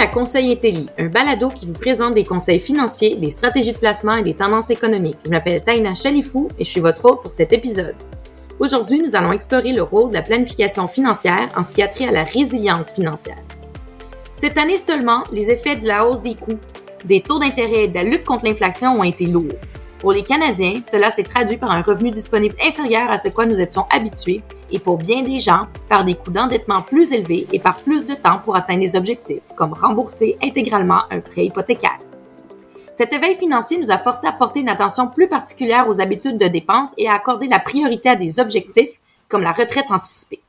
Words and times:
À 0.00 0.06
Conseil 0.06 0.52
Intelli, 0.52 0.88
un 0.96 1.06
balado 1.06 1.48
qui 1.48 1.66
vous 1.66 1.72
présente 1.72 2.14
des 2.14 2.22
conseils 2.22 2.60
financiers, 2.60 3.16
des 3.16 3.32
stratégies 3.32 3.72
de 3.72 3.78
placement 3.78 4.14
et 4.14 4.22
des 4.22 4.34
tendances 4.34 4.70
économiques. 4.70 5.18
Je 5.24 5.30
m'appelle 5.30 5.60
Taina 5.64 5.92
Chalifou 5.94 6.48
et 6.56 6.62
je 6.62 6.70
suis 6.70 6.80
votre 6.80 7.04
hôte 7.04 7.22
pour 7.22 7.34
cet 7.34 7.52
épisode. 7.52 7.96
Aujourd'hui, 8.60 9.02
nous 9.02 9.16
allons 9.16 9.32
explorer 9.32 9.72
le 9.72 9.82
rôle 9.82 10.10
de 10.10 10.14
la 10.14 10.22
planification 10.22 10.86
financière 10.86 11.48
en 11.56 11.64
ce 11.64 11.72
qui 11.72 11.82
a 11.82 11.88
trait 11.88 12.06
à 12.06 12.12
la 12.12 12.22
résilience 12.22 12.92
financière. 12.92 13.38
Cette 14.36 14.56
année 14.56 14.76
seulement, 14.76 15.24
les 15.32 15.50
effets 15.50 15.74
de 15.74 15.88
la 15.88 16.06
hausse 16.06 16.22
des 16.22 16.36
coûts, 16.36 16.60
des 17.04 17.20
taux 17.20 17.40
d'intérêt 17.40 17.84
et 17.84 17.88
de 17.88 17.94
la 17.94 18.04
lutte 18.04 18.24
contre 18.24 18.44
l'inflation 18.44 19.00
ont 19.00 19.04
été 19.04 19.26
lourds. 19.26 19.58
Pour 20.00 20.12
les 20.12 20.22
Canadiens, 20.22 20.80
cela 20.84 21.10
s'est 21.10 21.24
traduit 21.24 21.56
par 21.56 21.72
un 21.72 21.82
revenu 21.82 22.12
disponible 22.12 22.54
inférieur 22.64 23.10
à 23.10 23.18
ce 23.18 23.28
quoi 23.28 23.46
nous 23.46 23.60
étions 23.60 23.84
habitués 23.90 24.42
et 24.70 24.78
pour 24.78 24.96
bien 24.96 25.22
des 25.22 25.40
gens, 25.40 25.66
par 25.88 26.04
des 26.04 26.14
coûts 26.14 26.30
d'endettement 26.30 26.82
plus 26.82 27.12
élevés 27.12 27.48
et 27.52 27.58
par 27.58 27.76
plus 27.80 28.06
de 28.06 28.14
temps 28.14 28.38
pour 28.44 28.54
atteindre 28.54 28.80
les 28.80 28.94
objectifs, 28.94 29.42
comme 29.56 29.72
rembourser 29.72 30.38
intégralement 30.40 31.02
un 31.10 31.18
prêt 31.18 31.46
hypothécaire. 31.46 31.98
Cet 32.94 33.12
éveil 33.12 33.34
financier 33.34 33.78
nous 33.78 33.90
a 33.90 33.98
forcé 33.98 34.28
à 34.28 34.32
porter 34.32 34.60
une 34.60 34.68
attention 34.68 35.08
plus 35.08 35.28
particulière 35.28 35.88
aux 35.88 36.00
habitudes 36.00 36.38
de 36.38 36.46
dépenses 36.46 36.90
et 36.96 37.08
à 37.08 37.14
accorder 37.14 37.48
la 37.48 37.58
priorité 37.58 38.08
à 38.08 38.16
des 38.16 38.38
objectifs 38.38 39.00
comme 39.28 39.42
la 39.42 39.52
retraite 39.52 39.90
anticipée. 39.90 40.42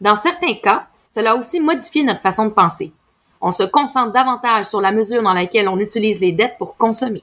Dans 0.00 0.16
certains 0.16 0.54
cas, 0.54 0.88
cela 1.08 1.32
a 1.32 1.36
aussi 1.36 1.58
modifié 1.60 2.02
notre 2.02 2.20
façon 2.20 2.46
de 2.46 2.50
penser. 2.50 2.92
On 3.40 3.52
se 3.52 3.62
concentre 3.62 4.12
davantage 4.12 4.66
sur 4.66 4.80
la 4.80 4.92
mesure 4.92 5.22
dans 5.22 5.32
laquelle 5.32 5.68
on 5.68 5.78
utilise 5.78 6.20
les 6.20 6.32
dettes 6.32 6.56
pour 6.58 6.76
consommer. 6.76 7.22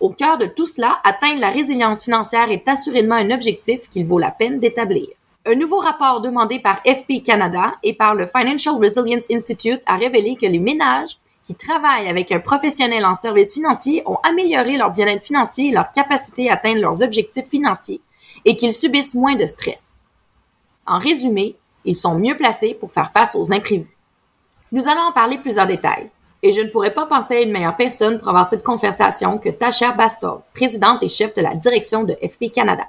Au 0.00 0.10
cœur 0.10 0.38
de 0.38 0.46
tout 0.46 0.66
cela, 0.66 1.00
atteindre 1.02 1.40
la 1.40 1.50
résilience 1.50 2.04
financière 2.04 2.50
est 2.50 2.68
assurément 2.68 3.16
un 3.16 3.30
objectif 3.32 3.90
qu'il 3.90 4.06
vaut 4.06 4.20
la 4.20 4.30
peine 4.30 4.60
d'établir. 4.60 5.08
Un 5.44 5.56
nouveau 5.56 5.78
rapport 5.78 6.20
demandé 6.20 6.60
par 6.60 6.80
FP 6.82 7.22
Canada 7.24 7.74
et 7.82 7.94
par 7.94 8.14
le 8.14 8.26
Financial 8.26 8.74
Resilience 8.76 9.26
Institute 9.30 9.80
a 9.86 9.96
révélé 9.96 10.36
que 10.36 10.46
les 10.46 10.60
ménages 10.60 11.18
qui 11.44 11.54
travaillent 11.54 12.08
avec 12.08 12.30
un 12.30 12.38
professionnel 12.38 13.04
en 13.04 13.14
services 13.14 13.54
financiers 13.54 14.02
ont 14.06 14.18
amélioré 14.22 14.76
leur 14.76 14.92
bien-être 14.92 15.24
financier 15.24 15.68
et 15.68 15.72
leur 15.72 15.90
capacité 15.90 16.48
à 16.50 16.54
atteindre 16.54 16.80
leurs 16.80 17.02
objectifs 17.02 17.48
financiers 17.48 18.00
et 18.44 18.56
qu'ils 18.56 18.74
subissent 18.74 19.14
moins 19.14 19.34
de 19.34 19.46
stress. 19.46 20.04
En 20.86 20.98
résumé, 20.98 21.56
ils 21.84 21.96
sont 21.96 22.18
mieux 22.18 22.36
placés 22.36 22.74
pour 22.74 22.92
faire 22.92 23.10
face 23.12 23.34
aux 23.34 23.52
imprévus. 23.52 23.96
Nous 24.70 24.86
allons 24.86 25.08
en 25.08 25.12
parler 25.12 25.38
plus 25.38 25.58
en 25.58 25.66
détail 25.66 26.10
et 26.42 26.52
je 26.52 26.60
ne 26.60 26.68
pourrais 26.68 26.94
pas 26.94 27.06
penser 27.06 27.36
à 27.36 27.40
une 27.40 27.52
meilleure 27.52 27.76
personne 27.76 28.18
pour 28.18 28.28
avoir 28.28 28.46
cette 28.46 28.62
conversation 28.62 29.38
que 29.38 29.48
Tasha 29.48 29.92
Bastard, 29.92 30.42
présidente 30.54 31.02
et 31.02 31.08
chef 31.08 31.34
de 31.34 31.42
la 31.42 31.54
direction 31.54 32.04
de 32.04 32.14
FP 32.14 32.52
Canada. 32.52 32.84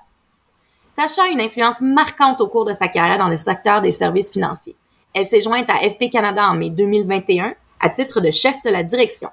Tasha 0.95 1.23
a 1.23 1.27
une 1.27 1.41
influence 1.41 1.81
marquante 1.81 2.41
au 2.41 2.47
cours 2.47 2.65
de 2.65 2.73
sa 2.73 2.87
carrière 2.87 3.17
dans 3.17 3.29
le 3.29 3.37
secteur 3.37 3.81
des 3.81 3.91
services 3.91 4.31
financiers. 4.31 4.75
Elle 5.13 5.25
s'est 5.25 5.41
jointe 5.41 5.69
à 5.69 5.77
FP 5.89 6.11
Canada 6.11 6.47
en 6.47 6.55
mai 6.55 6.69
2021 6.69 7.53
à 7.79 7.89
titre 7.89 8.21
de 8.21 8.31
chef 8.31 8.61
de 8.63 8.69
la 8.69 8.83
direction. 8.83 9.29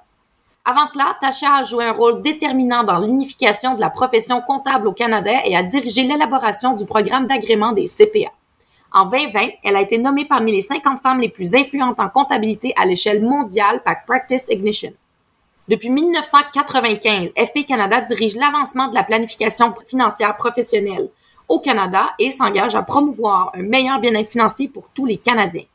Avant 0.65 0.85
cela, 0.87 1.15
Tasha 1.21 1.55
a 1.55 1.63
joué 1.63 1.85
un 1.85 1.93
rôle 1.93 2.21
déterminant 2.21 2.83
dans 2.83 2.99
l'unification 2.99 3.75
de 3.75 3.79
la 3.79 3.89
profession 3.89 4.41
comptable 4.41 4.87
au 4.87 4.91
Canada 4.91 5.31
et 5.45 5.55
a 5.55 5.63
dirigé 5.63 6.03
l'élaboration 6.03 6.73
du 6.73 6.85
programme 6.85 7.27
d'agrément 7.27 7.71
des 7.71 7.85
CPA. 7.85 8.31
En 8.93 9.05
2020, 9.05 9.49
elle 9.63 9.75
a 9.75 9.81
été 9.81 9.97
nommée 9.97 10.25
parmi 10.25 10.51
les 10.51 10.61
50 10.61 11.01
femmes 11.01 11.19
les 11.19 11.29
plus 11.29 11.55
influentes 11.55 11.99
en 11.99 12.09
comptabilité 12.09 12.73
à 12.77 12.85
l'échelle 12.85 13.23
mondiale 13.23 13.81
par 13.83 14.05
Practice 14.05 14.47
Ignition. 14.49 14.93
Depuis 15.67 15.89
1995, 15.89 17.33
FP 17.35 17.65
Canada 17.67 18.01
dirige 18.01 18.35
l'avancement 18.35 18.87
de 18.87 18.95
la 18.95 19.03
planification 19.03 19.73
financière 19.85 20.37
professionnelle 20.37 21.09
au 21.49 21.59
Canada 21.59 22.11
et 22.19 22.31
s'engage 22.31 22.75
à 22.75 22.83
promouvoir 22.83 23.51
un 23.53 23.63
meilleur 23.63 23.99
bien-être 23.99 24.29
financier 24.29 24.69
pour 24.69 24.89
tous 24.93 25.05
les 25.05 25.17
Canadiens. 25.17 25.65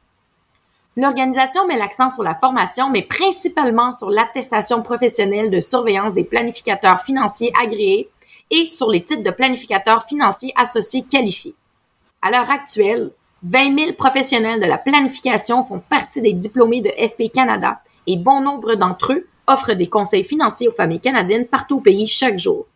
L'organisation 0.97 1.67
met 1.67 1.77
l'accent 1.77 2.11
sur 2.11 2.23
la 2.23 2.35
formation, 2.35 2.91
mais 2.91 3.03
principalement 3.03 3.93
sur 3.93 4.11
l'attestation 4.11 4.83
professionnelle 4.83 5.51
de 5.51 5.61
surveillance 5.61 6.13
des 6.13 6.25
planificateurs 6.25 7.01
financiers 7.01 7.53
agréés 7.63 8.11
et 8.51 8.67
sur 8.67 8.91
les 8.91 9.03
titres 9.03 9.23
de 9.23 9.31
planificateurs 9.31 10.05
financiers 10.05 10.53
associés 10.57 11.05
qualifiés. 11.11 11.55
À 12.25 12.31
l'heure 12.31 12.51
actuelle, 12.51 13.11
20 13.43 13.77
000 13.77 13.93
professionnels 13.95 14.61
de 14.61 14.67
la 14.67 14.79
planification 14.79 15.65
font 15.65 15.81
partie 15.81 16.23
des 16.23 16.33
diplômés 16.33 16.81
de 16.81 16.91
FP 16.91 17.33
Canada 17.35 17.81
et 18.07 18.17
bon 18.17 18.41
nombre 18.41 18.77
d'entre 18.77 19.15
eux 19.15 19.27
offrent 19.49 19.75
des 19.75 19.89
conseils 19.89 20.23
financiers 20.23 20.69
aux 20.69 20.73
familles 20.73 21.01
canadiennes 21.01 21.49
partout 21.49 21.79
au 21.79 21.81
pays 21.81 22.07
chaque 22.07 22.39
jour. 22.39 22.67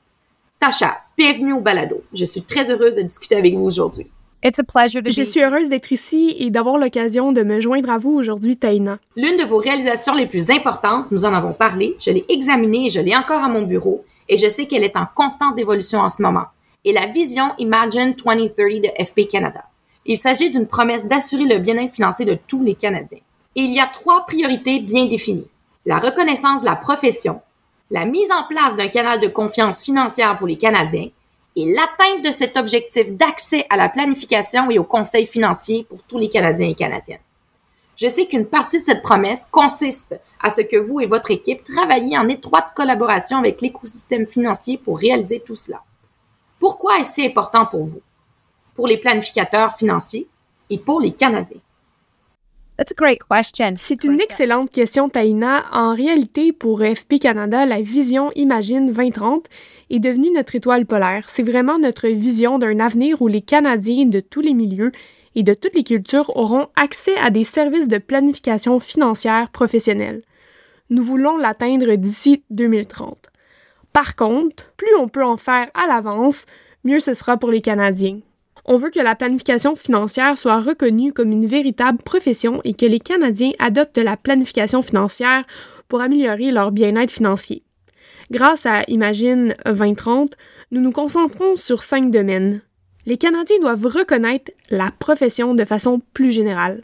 Tasha, 0.58 0.98
bienvenue 1.16 1.52
au 1.52 1.60
balado. 1.60 2.02
Je 2.12 2.24
suis 2.24 2.42
très 2.42 2.72
heureuse 2.72 2.96
de 2.96 3.02
discuter 3.02 3.36
avec 3.36 3.54
vous 3.54 3.62
aujourd'hui. 3.62 4.08
Je 4.42 5.22
suis 5.24 5.40
heureuse 5.40 5.68
d'être 5.68 5.92
ici 5.92 6.34
et 6.40 6.50
d'avoir 6.50 6.76
l'occasion 6.76 7.30
de 7.30 7.44
me 7.44 7.60
joindre 7.60 7.90
à 7.90 7.98
vous 7.98 8.14
aujourd'hui, 8.16 8.56
Taina. 8.56 8.98
L'une 9.14 9.36
de 9.36 9.44
vos 9.44 9.58
réalisations 9.58 10.16
les 10.16 10.26
plus 10.26 10.50
importantes, 10.50 11.12
nous 11.12 11.24
en 11.24 11.32
avons 11.32 11.52
parlé, 11.52 11.96
je 12.00 12.10
l'ai 12.10 12.24
examinée 12.28 12.86
et 12.86 12.90
je 12.90 13.00
l'ai 13.00 13.14
encore 13.14 13.44
à 13.44 13.48
mon 13.48 13.62
bureau, 13.62 14.04
et 14.28 14.36
je 14.36 14.48
sais 14.48 14.66
qu'elle 14.66 14.82
est 14.82 14.96
en 14.96 15.06
constante 15.14 15.56
évolution 15.56 16.00
en 16.00 16.08
ce 16.08 16.20
moment 16.20 16.46
et 16.86 16.92
la 16.92 17.06
vision 17.06 17.52
Imagine 17.58 18.14
2030 18.14 18.56
de 18.80 19.04
FP 19.04 19.28
Canada. 19.28 19.64
Il 20.06 20.16
s'agit 20.16 20.50
d'une 20.50 20.68
promesse 20.68 21.08
d'assurer 21.08 21.44
le 21.44 21.58
bien-être 21.58 21.92
financier 21.92 22.24
de 22.24 22.38
tous 22.46 22.62
les 22.62 22.76
Canadiens. 22.76 23.18
Et 23.56 23.62
il 23.62 23.74
y 23.74 23.80
a 23.80 23.86
trois 23.86 24.24
priorités 24.24 24.78
bien 24.78 25.06
définies. 25.06 25.50
La 25.84 25.98
reconnaissance 25.98 26.60
de 26.60 26.66
la 26.66 26.76
profession, 26.76 27.40
la 27.90 28.06
mise 28.06 28.30
en 28.30 28.46
place 28.48 28.76
d'un 28.76 28.86
canal 28.86 29.18
de 29.20 29.26
confiance 29.26 29.82
financière 29.82 30.38
pour 30.38 30.46
les 30.46 30.56
Canadiens 30.56 31.08
et 31.56 31.74
l'atteinte 31.74 32.24
de 32.24 32.30
cet 32.30 32.56
objectif 32.56 33.10
d'accès 33.10 33.66
à 33.68 33.76
la 33.76 33.88
planification 33.88 34.70
et 34.70 34.78
au 34.78 34.84
conseil 34.84 35.26
financier 35.26 35.84
pour 35.88 36.02
tous 36.04 36.18
les 36.18 36.28
Canadiens 36.28 36.68
et 36.68 36.74
Canadiennes. 36.74 37.18
Je 37.96 38.06
sais 38.06 38.26
qu'une 38.26 38.46
partie 38.46 38.78
de 38.78 38.84
cette 38.84 39.02
promesse 39.02 39.48
consiste 39.50 40.20
à 40.40 40.50
ce 40.50 40.60
que 40.60 40.76
vous 40.76 41.00
et 41.00 41.06
votre 41.06 41.32
équipe 41.32 41.64
travaillez 41.64 42.16
en 42.16 42.28
étroite 42.28 42.72
collaboration 42.76 43.38
avec 43.38 43.60
l'écosystème 43.60 44.28
financier 44.28 44.78
pour 44.78 44.98
réaliser 44.98 45.40
tout 45.40 45.56
cela. 45.56 45.82
Pourquoi 46.58 46.98
est-ce 46.98 47.14
si 47.14 47.26
important 47.26 47.66
pour 47.66 47.84
vous, 47.84 48.02
pour 48.74 48.86
les 48.86 48.98
planificateurs 48.98 49.76
financiers 49.76 50.28
et 50.70 50.78
pour 50.78 51.00
les 51.00 51.12
Canadiens? 51.12 51.60
C'est 53.76 54.04
une 54.04 54.20
excellente 54.20 54.70
question, 54.70 55.08
Taina. 55.08 55.64
En 55.72 55.94
réalité, 55.94 56.52
pour 56.52 56.80
FP 56.80 57.18
Canada, 57.18 57.64
la 57.64 57.80
vision 57.80 58.30
Imagine 58.34 58.92
2030 58.92 59.46
est 59.88 59.98
devenue 59.98 60.30
notre 60.30 60.56
étoile 60.56 60.84
polaire. 60.84 61.24
C'est 61.28 61.42
vraiment 61.42 61.78
notre 61.78 62.08
vision 62.08 62.58
d'un 62.58 62.78
avenir 62.80 63.22
où 63.22 63.28
les 63.28 63.40
Canadiens 63.40 64.04
de 64.04 64.20
tous 64.20 64.42
les 64.42 64.52
milieux 64.52 64.92
et 65.34 65.42
de 65.42 65.54
toutes 65.54 65.74
les 65.74 65.84
cultures 65.84 66.36
auront 66.36 66.68
accès 66.76 67.16
à 67.16 67.30
des 67.30 67.44
services 67.44 67.88
de 67.88 67.98
planification 67.98 68.78
financière 68.78 69.48
professionnelle. 69.50 70.22
Nous 70.90 71.02
voulons 71.02 71.38
l'atteindre 71.38 71.94
d'ici 71.94 72.44
2030. 72.50 73.30
Par 73.96 74.14
contre, 74.14 74.70
plus 74.76 74.94
on 74.98 75.08
peut 75.08 75.24
en 75.24 75.38
faire 75.38 75.70
à 75.72 75.86
l'avance, 75.86 76.44
mieux 76.84 77.00
ce 77.00 77.14
sera 77.14 77.38
pour 77.38 77.50
les 77.50 77.62
Canadiens. 77.62 78.20
On 78.66 78.76
veut 78.76 78.90
que 78.90 79.00
la 79.00 79.14
planification 79.14 79.74
financière 79.74 80.36
soit 80.36 80.60
reconnue 80.60 81.14
comme 81.14 81.32
une 81.32 81.46
véritable 81.46 82.02
profession 82.02 82.60
et 82.64 82.74
que 82.74 82.84
les 82.84 83.00
Canadiens 83.00 83.52
adoptent 83.58 83.96
la 83.96 84.18
planification 84.18 84.82
financière 84.82 85.44
pour 85.88 86.02
améliorer 86.02 86.50
leur 86.50 86.72
bien-être 86.72 87.10
financier. 87.10 87.62
Grâce 88.30 88.66
à 88.66 88.82
Imagine 88.88 89.56
2030, 89.64 90.36
nous 90.72 90.82
nous 90.82 90.92
concentrons 90.92 91.56
sur 91.56 91.82
cinq 91.82 92.10
domaines. 92.10 92.60
Les 93.06 93.16
Canadiens 93.16 93.60
doivent 93.62 93.86
reconnaître 93.86 94.52
la 94.68 94.90
profession 94.90 95.54
de 95.54 95.64
façon 95.64 96.02
plus 96.12 96.32
générale. 96.32 96.82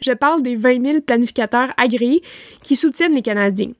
Je 0.00 0.10
parle 0.10 0.42
des 0.42 0.56
20 0.56 0.84
000 0.84 1.00
planificateurs 1.02 1.72
agréés 1.76 2.22
qui 2.64 2.74
soutiennent 2.74 3.14
les 3.14 3.22
Canadiens. 3.22 3.70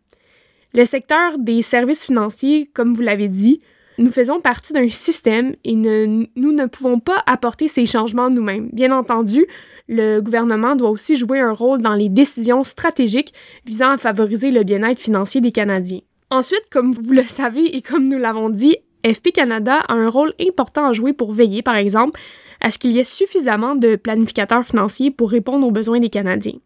Le 0.73 0.85
secteur 0.85 1.39
des 1.39 1.63
services 1.63 2.07
financiers, 2.07 2.71
comme 2.75 2.95
vous 2.95 3.03
l'avez 3.03 3.29
dit, 3.29 3.61
nous 3.99 4.13
faisons 4.13 4.41
partie 4.41 4.73
d'un 4.73 4.89
système 4.89 5.55
et 5.65 5.75
nous 5.75 6.27
ne 6.37 6.67
pouvons 6.67 7.01
pas 7.01 7.23
apporter 7.27 7.69
ces 7.69 7.85
changements 7.87 8.31
nous-mêmes. 8.31 8.71
Bien 8.73 8.97
entendu, 8.97 9.47
le 9.89 10.21
gouvernement 10.21 10.77
doit 10.77 10.91
aussi 10.91 11.17
jouer 11.17 11.41
un 11.41 11.53
rôle 11.53 11.83
dans 11.83 11.95
les 11.95 12.09
décisions 12.09 12.65
stratégiques 12.65 13.35
visant 13.67 13.91
à 13.91 13.99
favoriser 13.99 14.53
le 14.53 14.63
bien-être 14.63 15.01
financier 15.01 15.41
des 15.41 15.53
Canadiens. 15.53 16.01
Ensuite, 16.31 16.65
comme 16.71 16.93
vous 16.93 17.13
le 17.13 17.25
savez 17.25 17.77
et 17.77 17.83
comme 17.83 18.09
nous 18.09 18.19
l'avons 18.19 18.49
dit, 18.49 18.77
FP 19.05 19.33
Canada 19.33 19.81
a 19.89 19.95
un 19.95 20.09
rôle 20.09 20.33
important 20.41 20.87
à 20.87 20.93
jouer 20.93 21.13
pour 21.13 21.33
veiller, 21.33 21.63
par 21.63 21.77
exemple, 21.77 22.21
à 22.61 22.71
ce 22.71 22.79
qu'il 22.79 22.93
y 22.93 23.01
ait 23.01 23.05
suffisamment 23.05 23.75
de 23.75 23.97
planificateurs 23.97 24.65
financiers 24.65 25.11
pour 25.11 25.31
répondre 25.31 25.67
aux 25.67 25.73
besoins 25.73 25.99
des 25.99 26.11
Canadiens. 26.11 26.59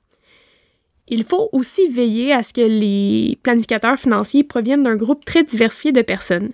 Il 1.09 1.25
faut 1.25 1.51
aussi 1.53 1.89
veiller 1.89 2.33
à 2.33 2.43
ce 2.43 2.53
que 2.53 2.63
les 2.63 3.39
planificateurs 3.43 3.99
financiers 3.99 4.43
proviennent 4.43 4.83
d'un 4.83 4.97
groupe 4.97 5.25
très 5.25 5.45
diversifié 5.45 5.93
de 5.93 6.03
personnes, 6.03 6.53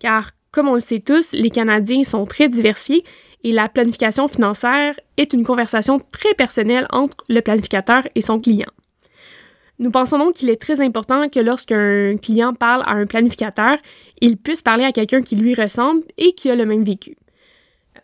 car, 0.00 0.32
comme 0.50 0.68
on 0.68 0.74
le 0.74 0.80
sait 0.80 1.00
tous, 1.00 1.32
les 1.32 1.50
Canadiens 1.50 2.02
sont 2.02 2.26
très 2.26 2.48
diversifiés 2.48 3.04
et 3.44 3.52
la 3.52 3.68
planification 3.68 4.28
financière 4.28 4.94
est 5.16 5.32
une 5.32 5.44
conversation 5.44 6.00
très 6.12 6.34
personnelle 6.34 6.86
entre 6.90 7.16
le 7.28 7.40
planificateur 7.40 8.02
et 8.14 8.20
son 8.20 8.40
client. 8.40 8.70
Nous 9.78 9.90
pensons 9.90 10.18
donc 10.18 10.34
qu'il 10.34 10.50
est 10.50 10.60
très 10.60 10.80
important 10.80 11.28
que 11.28 11.40
lorsqu'un 11.40 12.16
client 12.16 12.54
parle 12.54 12.82
à 12.86 12.92
un 12.92 13.06
planificateur, 13.06 13.78
il 14.20 14.36
puisse 14.36 14.62
parler 14.62 14.84
à 14.84 14.92
quelqu'un 14.92 15.22
qui 15.22 15.34
lui 15.34 15.54
ressemble 15.54 16.02
et 16.18 16.34
qui 16.34 16.50
a 16.50 16.54
le 16.54 16.66
même 16.66 16.84
vécu. 16.84 17.16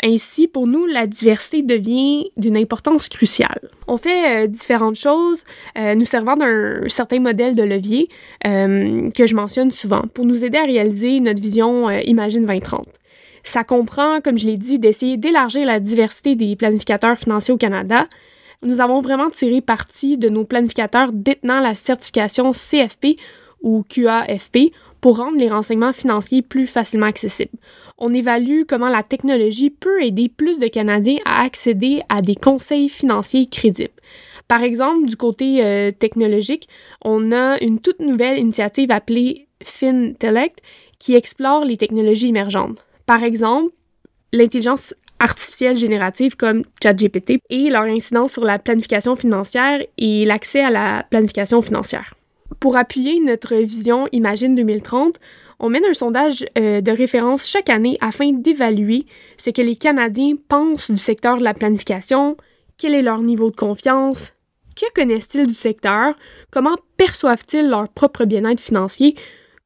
Ainsi, 0.02 0.46
pour 0.46 0.68
nous, 0.68 0.86
la 0.86 1.08
diversité 1.08 1.62
devient 1.62 2.30
d'une 2.36 2.56
importance 2.56 3.08
cruciale. 3.08 3.68
On 3.88 3.96
fait 3.96 4.44
euh, 4.44 4.46
différentes 4.46 4.94
choses, 4.94 5.42
euh, 5.76 5.96
nous 5.96 6.04
servant 6.04 6.36
d'un 6.36 6.88
certain 6.88 7.18
modèle 7.18 7.56
de 7.56 7.64
levier 7.64 8.08
euh, 8.46 9.10
que 9.10 9.26
je 9.26 9.34
mentionne 9.34 9.72
souvent 9.72 10.02
pour 10.14 10.24
nous 10.24 10.44
aider 10.44 10.58
à 10.58 10.64
réaliser 10.64 11.18
notre 11.18 11.42
vision 11.42 11.90
Imagine 11.90 12.46
2030. 12.46 12.86
Ça 13.42 13.64
comprend, 13.64 14.20
comme 14.20 14.38
je 14.38 14.46
l'ai 14.46 14.56
dit, 14.56 14.78
d'essayer 14.78 15.16
d'élargir 15.16 15.66
la 15.66 15.80
diversité 15.80 16.36
des 16.36 16.54
planificateurs 16.54 17.18
financiers 17.18 17.54
au 17.54 17.56
Canada. 17.56 18.06
Nous 18.62 18.80
avons 18.80 19.00
vraiment 19.00 19.30
tiré 19.30 19.60
parti 19.60 20.16
de 20.16 20.28
nos 20.28 20.44
planificateurs 20.44 21.12
détenant 21.12 21.60
la 21.60 21.74
certification 21.74 22.52
CFP 22.52 23.16
ou 23.62 23.84
QAFP 23.88 24.72
pour 25.00 25.18
rendre 25.18 25.38
les 25.38 25.48
renseignements 25.48 25.92
financiers 25.92 26.42
plus 26.42 26.66
facilement 26.66 27.06
accessibles. 27.06 27.56
On 27.98 28.12
évalue 28.12 28.62
comment 28.68 28.88
la 28.88 29.02
technologie 29.02 29.70
peut 29.70 30.02
aider 30.02 30.28
plus 30.28 30.58
de 30.58 30.68
Canadiens 30.68 31.18
à 31.24 31.42
accéder 31.42 32.00
à 32.08 32.20
des 32.22 32.34
conseils 32.34 32.88
financiers 32.88 33.46
crédibles. 33.46 33.90
Par 34.46 34.62
exemple, 34.62 35.06
du 35.06 35.16
côté 35.16 35.64
euh, 35.64 35.90
technologique, 35.90 36.68
on 37.04 37.32
a 37.32 37.62
une 37.62 37.80
toute 37.80 38.00
nouvelle 38.00 38.38
initiative 38.38 38.90
appelée 38.90 39.46
FinTelect 39.62 40.60
qui 40.98 41.14
explore 41.14 41.64
les 41.64 41.76
technologies 41.76 42.28
émergentes. 42.28 42.84
Par 43.04 43.22
exemple, 43.24 43.72
l'intelligence 44.32 44.94
artificielle 45.20 45.76
générative 45.76 46.36
comme 46.36 46.62
ChatGPT 46.82 47.40
et 47.50 47.70
leur 47.70 47.82
incidence 47.82 48.32
sur 48.32 48.44
la 48.44 48.58
planification 48.58 49.16
financière 49.16 49.80
et 49.96 50.24
l'accès 50.24 50.60
à 50.60 50.70
la 50.70 51.04
planification 51.10 51.60
financière. 51.60 52.14
Pour 52.60 52.76
appuyer 52.76 53.20
notre 53.20 53.54
vision 53.56 54.08
Imagine 54.12 54.54
2030, 54.54 55.20
on 55.60 55.68
mène 55.68 55.84
un 55.84 55.94
sondage 55.94 56.46
euh, 56.56 56.80
de 56.80 56.90
référence 56.90 57.46
chaque 57.46 57.68
année 57.68 57.98
afin 58.00 58.32
d'évaluer 58.32 59.06
ce 59.36 59.50
que 59.50 59.62
les 59.62 59.76
Canadiens 59.76 60.34
pensent 60.48 60.90
du 60.90 60.98
secteur 60.98 61.38
de 61.38 61.44
la 61.44 61.54
planification, 61.54 62.36
quel 62.76 62.94
est 62.94 63.02
leur 63.02 63.22
niveau 63.22 63.50
de 63.50 63.56
confiance, 63.56 64.32
que 64.76 64.92
connaissent-ils 64.94 65.46
du 65.46 65.54
secteur, 65.54 66.14
comment 66.50 66.76
perçoivent-ils 66.96 67.68
leur 67.68 67.88
propre 67.88 68.24
bien-être 68.24 68.60
financier. 68.60 69.16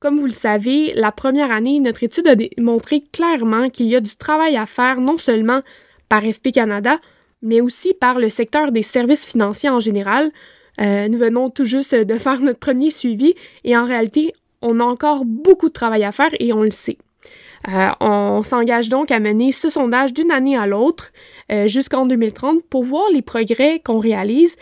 Comme 0.00 0.18
vous 0.18 0.26
le 0.26 0.32
savez, 0.32 0.92
la 0.94 1.12
première 1.12 1.52
année, 1.52 1.78
notre 1.78 2.02
étude 2.02 2.26
a 2.26 2.34
démontré 2.34 3.04
clairement 3.12 3.70
qu'il 3.70 3.86
y 3.86 3.96
a 3.96 4.00
du 4.00 4.16
travail 4.16 4.56
à 4.56 4.66
faire 4.66 5.00
non 5.00 5.18
seulement 5.18 5.60
par 6.08 6.22
FP 6.22 6.50
Canada, 6.52 6.98
mais 7.42 7.60
aussi 7.60 7.94
par 7.94 8.18
le 8.18 8.30
secteur 8.30 8.72
des 8.72 8.82
services 8.82 9.26
financiers 9.26 9.68
en 9.68 9.80
général 9.80 10.32
euh, 10.80 11.08
nous 11.08 11.18
venons 11.18 11.50
tout 11.50 11.64
juste 11.64 11.94
de 11.94 12.18
faire 12.18 12.40
notre 12.40 12.58
premier 12.58 12.90
suivi 12.90 13.34
et 13.64 13.76
en 13.76 13.84
réalité, 13.84 14.32
on 14.62 14.80
a 14.80 14.84
encore 14.84 15.24
beaucoup 15.24 15.68
de 15.68 15.72
travail 15.72 16.04
à 16.04 16.12
faire 16.12 16.30
et 16.38 16.52
on 16.52 16.62
le 16.62 16.70
sait. 16.70 16.98
Euh, 17.68 17.90
on 18.00 18.42
s'engage 18.42 18.88
donc 18.88 19.12
à 19.12 19.20
mener 19.20 19.52
ce 19.52 19.68
sondage 19.68 20.12
d'une 20.12 20.32
année 20.32 20.56
à 20.56 20.66
l'autre 20.66 21.12
euh, 21.52 21.68
jusqu'en 21.68 22.06
2030 22.06 22.64
pour 22.68 22.82
voir 22.82 23.04
les 23.12 23.22
progrès 23.22 23.80
qu'on 23.84 23.98
réalise 23.98 24.56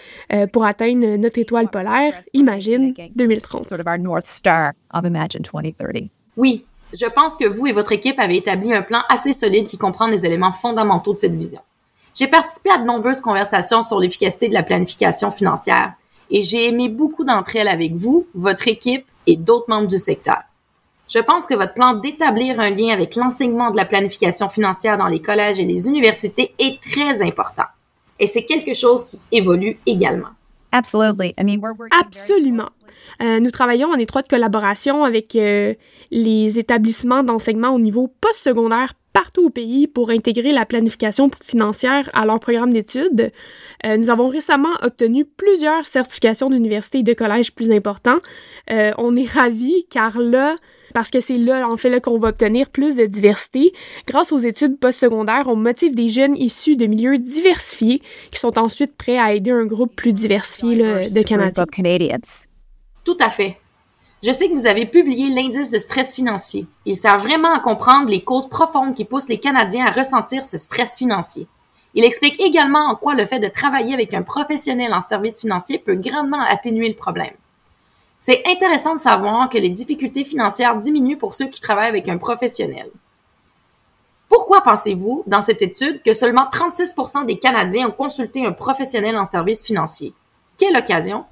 pour 0.52 0.64
atteindre 0.64 1.16
notre 1.16 1.38
étoile 1.38 1.70
polaire, 1.70 2.20
Imagine 2.34 2.92
2030. 3.16 3.64
Oui, 6.36 6.66
je 6.92 7.06
pense 7.06 7.36
que 7.36 7.46
vous 7.46 7.66
et 7.66 7.72
votre 7.72 7.92
équipe 7.92 8.18
avez 8.18 8.36
établi 8.36 8.74
un 8.74 8.82
plan 8.82 9.00
assez 9.08 9.32
solide 9.32 9.66
qui 9.66 9.78
comprend 9.78 10.08
les 10.08 10.26
éléments 10.26 10.52
fondamentaux 10.52 11.14
de 11.14 11.18
cette 11.18 11.34
vision. 11.34 11.60
J'ai 12.14 12.26
participé 12.26 12.70
à 12.70 12.78
de 12.78 12.84
nombreuses 12.84 13.20
conversations 13.20 13.82
sur 13.82 13.98
l'efficacité 13.98 14.48
de 14.48 14.54
la 14.54 14.62
planification 14.62 15.30
financière 15.30 15.94
et 16.30 16.42
j'ai 16.42 16.68
aimé 16.68 16.88
beaucoup 16.88 17.24
d'entre 17.24 17.56
elles 17.56 17.68
avec 17.68 17.94
vous, 17.94 18.26
votre 18.34 18.68
équipe 18.68 19.04
et 19.26 19.36
d'autres 19.36 19.66
membres 19.68 19.88
du 19.88 19.98
secteur. 19.98 20.42
Je 21.12 21.18
pense 21.18 21.46
que 21.46 21.54
votre 21.54 21.74
plan 21.74 21.94
d'établir 21.94 22.60
un 22.60 22.70
lien 22.70 22.92
avec 22.92 23.16
l'enseignement 23.16 23.70
de 23.72 23.76
la 23.76 23.84
planification 23.84 24.48
financière 24.48 24.96
dans 24.96 25.08
les 25.08 25.20
collèges 25.20 25.58
et 25.58 25.64
les 25.64 25.88
universités 25.88 26.54
est 26.58 26.80
très 26.80 27.22
important. 27.22 27.64
Et 28.20 28.26
c'est 28.26 28.44
quelque 28.44 28.74
chose 28.74 29.06
qui 29.06 29.18
évolue 29.32 29.78
également. 29.86 30.28
Absolument. 32.00 32.68
Euh, 33.22 33.40
nous 33.40 33.50
travaillons 33.50 33.88
en 33.88 33.96
étroite 33.96 34.28
collaboration 34.28 35.02
avec 35.02 35.34
euh, 35.34 35.74
les 36.12 36.58
établissements 36.58 37.24
d'enseignement 37.24 37.70
au 37.70 37.80
niveau 37.80 38.12
postsecondaire 38.20 38.94
partout 39.12 39.46
au 39.46 39.50
pays 39.50 39.86
pour 39.86 40.10
intégrer 40.10 40.52
la 40.52 40.66
planification 40.66 41.30
financière 41.42 42.10
à 42.12 42.24
leur 42.26 42.40
programme 42.40 42.72
d'études. 42.72 43.32
Euh, 43.84 43.96
nous 43.96 44.10
avons 44.10 44.28
récemment 44.28 44.74
obtenu 44.82 45.24
plusieurs 45.24 45.84
certifications 45.84 46.50
d'universités 46.50 46.98
et 46.98 47.02
de 47.02 47.12
collèges 47.12 47.52
plus 47.52 47.70
importants. 47.70 48.18
Euh, 48.70 48.92
on 48.98 49.16
est 49.16 49.28
ravis 49.28 49.86
car 49.90 50.18
là, 50.18 50.56
parce 50.94 51.10
que 51.10 51.20
c'est 51.20 51.38
là, 51.38 51.68
en 51.68 51.76
fait, 51.76 51.88
là 51.88 52.00
qu'on 52.00 52.18
va 52.18 52.28
obtenir 52.28 52.68
plus 52.68 52.96
de 52.96 53.06
diversité. 53.06 53.72
Grâce 54.06 54.32
aux 54.32 54.38
études 54.38 54.78
postsecondaires, 54.78 55.44
on 55.46 55.56
motive 55.56 55.94
des 55.94 56.08
jeunes 56.08 56.36
issus 56.36 56.76
de 56.76 56.86
milieux 56.86 57.18
diversifiés 57.18 58.02
qui 58.30 58.38
sont 58.38 58.58
ensuite 58.58 58.96
prêts 58.96 59.18
à 59.18 59.34
aider 59.34 59.50
un 59.50 59.66
groupe 59.66 59.94
plus 59.94 60.12
diversifié 60.12 60.76
de 60.76 61.22
Canadiens. 61.22 61.64
Tout 63.04 63.16
à 63.20 63.30
fait. 63.30 63.56
Je 64.22 64.32
sais 64.32 64.50
que 64.50 64.54
vous 64.54 64.66
avez 64.66 64.84
publié 64.84 65.30
l'indice 65.30 65.70
de 65.70 65.78
stress 65.78 66.14
financier. 66.14 66.66
Il 66.84 66.94
sert 66.94 67.20
vraiment 67.20 67.54
à 67.54 67.60
comprendre 67.60 68.10
les 68.10 68.22
causes 68.22 68.50
profondes 68.50 68.94
qui 68.94 69.06
poussent 69.06 69.30
les 69.30 69.40
Canadiens 69.40 69.86
à 69.86 69.90
ressentir 69.90 70.44
ce 70.44 70.58
stress 70.58 70.94
financier. 70.94 71.46
Il 71.94 72.04
explique 72.04 72.38
également 72.38 72.86
en 72.90 72.96
quoi 72.96 73.14
le 73.14 73.24
fait 73.24 73.40
de 73.40 73.48
travailler 73.48 73.94
avec 73.94 74.12
un 74.12 74.20
professionnel 74.20 74.92
en 74.92 75.00
services 75.00 75.40
financiers 75.40 75.78
peut 75.78 75.96
grandement 75.96 76.42
atténuer 76.42 76.90
le 76.90 76.96
problème. 76.96 77.32
C'est 78.18 78.42
intéressant 78.46 78.94
de 78.94 79.00
savoir 79.00 79.48
que 79.48 79.56
les 79.56 79.70
difficultés 79.70 80.24
financières 80.24 80.76
diminuent 80.76 81.16
pour 81.16 81.32
ceux 81.32 81.46
qui 81.46 81.62
travaillent 81.62 81.88
avec 81.88 82.06
un 82.10 82.18
professionnel. 82.18 82.90
Pourquoi 84.28 84.60
pensez-vous, 84.60 85.24
dans 85.26 85.40
cette 85.40 85.62
étude, 85.62 86.02
que 86.02 86.12
seulement 86.12 86.46
36% 86.52 87.24
des 87.24 87.38
Canadiens 87.38 87.88
ont 87.88 87.92
consulté 87.92 88.44
un 88.44 88.52
professionnel 88.52 89.16
en 89.16 89.24
services 89.24 89.64
financiers? 89.64 90.12
Quelle 90.58 90.76
occasion? 90.76 91.24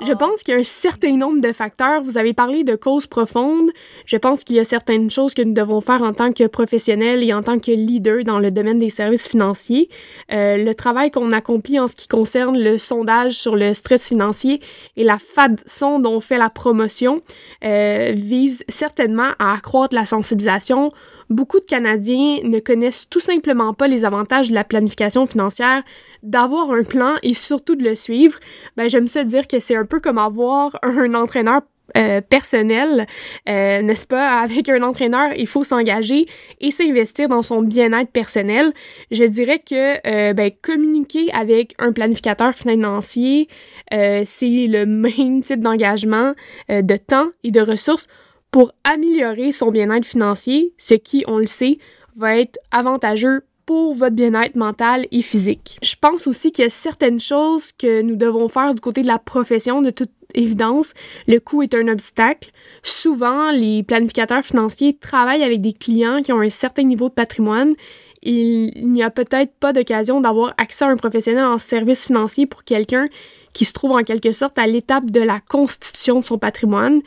Je 0.00 0.12
pense 0.12 0.42
qu'il 0.42 0.54
y 0.54 0.56
a 0.56 0.60
un 0.60 0.64
certain 0.64 1.16
nombre 1.16 1.40
de 1.40 1.52
facteurs. 1.52 2.02
Vous 2.02 2.18
avez 2.18 2.32
parlé 2.32 2.64
de 2.64 2.76
causes 2.76 3.06
profondes. 3.06 3.70
Je 4.04 4.16
pense 4.16 4.44
qu'il 4.44 4.56
y 4.56 4.60
a 4.60 4.64
certaines 4.64 5.10
choses 5.10 5.34
que 5.34 5.42
nous 5.42 5.54
devons 5.54 5.80
faire 5.80 6.02
en 6.02 6.12
tant 6.12 6.32
que 6.32 6.46
professionnels 6.46 7.22
et 7.24 7.32
en 7.32 7.42
tant 7.42 7.58
que 7.58 7.72
leaders 7.72 8.24
dans 8.24 8.38
le 8.38 8.50
domaine 8.50 8.78
des 8.78 8.90
services 8.90 9.28
financiers. 9.28 9.88
Euh, 10.32 10.56
le 10.56 10.74
travail 10.74 11.10
qu'on 11.10 11.32
accomplit 11.32 11.80
en 11.80 11.88
ce 11.88 11.96
qui 11.96 12.08
concerne 12.08 12.58
le 12.58 12.78
sondage 12.78 13.32
sur 13.32 13.56
le 13.56 13.74
stress 13.74 14.08
financier 14.08 14.60
et 14.96 15.04
la 15.04 15.18
façon 15.18 15.98
dont 15.98 16.14
on 16.14 16.20
fait 16.20 16.38
la 16.38 16.50
promotion 16.50 17.22
euh, 17.64 18.12
vise 18.14 18.64
certainement 18.68 19.30
à 19.38 19.54
accroître 19.54 19.94
la 19.94 20.06
sensibilisation 20.06 20.92
beaucoup 21.30 21.58
de 21.60 21.64
Canadiens 21.64 22.38
ne 22.44 22.60
connaissent 22.60 23.08
tout 23.08 23.20
simplement 23.20 23.74
pas 23.74 23.88
les 23.88 24.04
avantages 24.04 24.48
de 24.48 24.54
la 24.54 24.64
planification 24.64 25.26
financière, 25.26 25.82
d'avoir 26.26 26.72
un 26.72 26.82
plan 26.82 27.14
et 27.22 27.34
surtout 27.34 27.76
de 27.76 27.84
le 27.84 27.94
suivre. 27.94 28.38
Ben, 28.76 28.88
j'aime 28.88 29.08
ça 29.08 29.24
dire 29.24 29.46
que 29.46 29.60
c'est 29.60 29.76
un 29.76 29.86
peu 29.86 30.00
comme 30.00 30.18
avoir 30.18 30.78
un 30.82 31.14
entraîneur 31.14 31.62
euh, 31.96 32.20
personnel, 32.20 33.06
euh, 33.48 33.80
n'est-ce 33.80 34.06
pas? 34.06 34.40
Avec 34.42 34.68
un 34.68 34.82
entraîneur, 34.82 35.30
il 35.36 35.46
faut 35.46 35.62
s'engager 35.62 36.26
et 36.60 36.72
s'investir 36.72 37.28
dans 37.28 37.42
son 37.42 37.62
bien-être 37.62 38.10
personnel. 38.10 38.72
Je 39.12 39.22
dirais 39.24 39.60
que 39.60 40.06
euh, 40.06 40.32
ben, 40.32 40.50
communiquer 40.62 41.32
avec 41.32 41.74
un 41.78 41.92
planificateur 41.92 42.54
financier, 42.54 43.48
c'est 43.90 44.66
le 44.66 44.84
même 44.86 45.42
type 45.42 45.60
d'engagement 45.60 46.34
de 46.68 46.96
temps 46.96 47.28
et 47.44 47.52
de 47.52 47.60
ressources 47.60 48.08
pour 48.50 48.72
améliorer 48.84 49.52
son 49.52 49.70
bien-être 49.70 50.06
financier, 50.06 50.72
ce 50.78 50.94
qui, 50.94 51.24
on 51.28 51.38
le 51.38 51.46
sait, 51.46 51.78
va 52.16 52.36
être 52.38 52.58
avantageux 52.72 53.42
pour 53.66 53.94
votre 53.94 54.14
bien-être 54.14 54.54
mental 54.54 55.06
et 55.10 55.22
physique. 55.22 55.78
Je 55.82 55.96
pense 56.00 56.26
aussi 56.28 56.52
qu'il 56.52 56.62
y 56.62 56.66
a 56.66 56.70
certaines 56.70 57.20
choses 57.20 57.72
que 57.72 58.00
nous 58.00 58.16
devons 58.16 58.48
faire 58.48 58.72
du 58.72 58.80
côté 58.80 59.02
de 59.02 59.08
la 59.08 59.18
profession, 59.18 59.82
de 59.82 59.90
toute 59.90 60.12
évidence. 60.34 60.94
Le 61.26 61.38
coût 61.40 61.62
est 61.62 61.74
un 61.74 61.88
obstacle. 61.88 62.50
Souvent, 62.84 63.50
les 63.50 63.82
planificateurs 63.82 64.44
financiers 64.44 64.96
travaillent 64.96 65.42
avec 65.42 65.60
des 65.60 65.72
clients 65.72 66.22
qui 66.22 66.32
ont 66.32 66.40
un 66.40 66.50
certain 66.50 66.84
niveau 66.84 67.08
de 67.08 67.14
patrimoine. 67.14 67.74
Il 68.22 68.90
n'y 68.90 69.02
a 69.02 69.10
peut-être 69.10 69.52
pas 69.58 69.72
d'occasion 69.72 70.20
d'avoir 70.20 70.54
accès 70.58 70.84
à 70.84 70.88
un 70.88 70.96
professionnel 70.96 71.44
en 71.44 71.58
service 71.58 72.06
financier 72.06 72.46
pour 72.46 72.64
quelqu'un 72.64 73.06
qui 73.52 73.64
se 73.64 73.72
trouve 73.72 73.92
en 73.92 74.02
quelque 74.02 74.32
sorte 74.32 74.58
à 74.58 74.66
l'étape 74.66 75.10
de 75.10 75.20
la 75.20 75.40
constitution 75.40 76.20
de 76.20 76.24
son 76.24 76.38
patrimoine. 76.38 77.00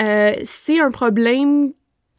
Euh, 0.00 0.32
c'est 0.44 0.80
un 0.80 0.90
problème 0.90 1.72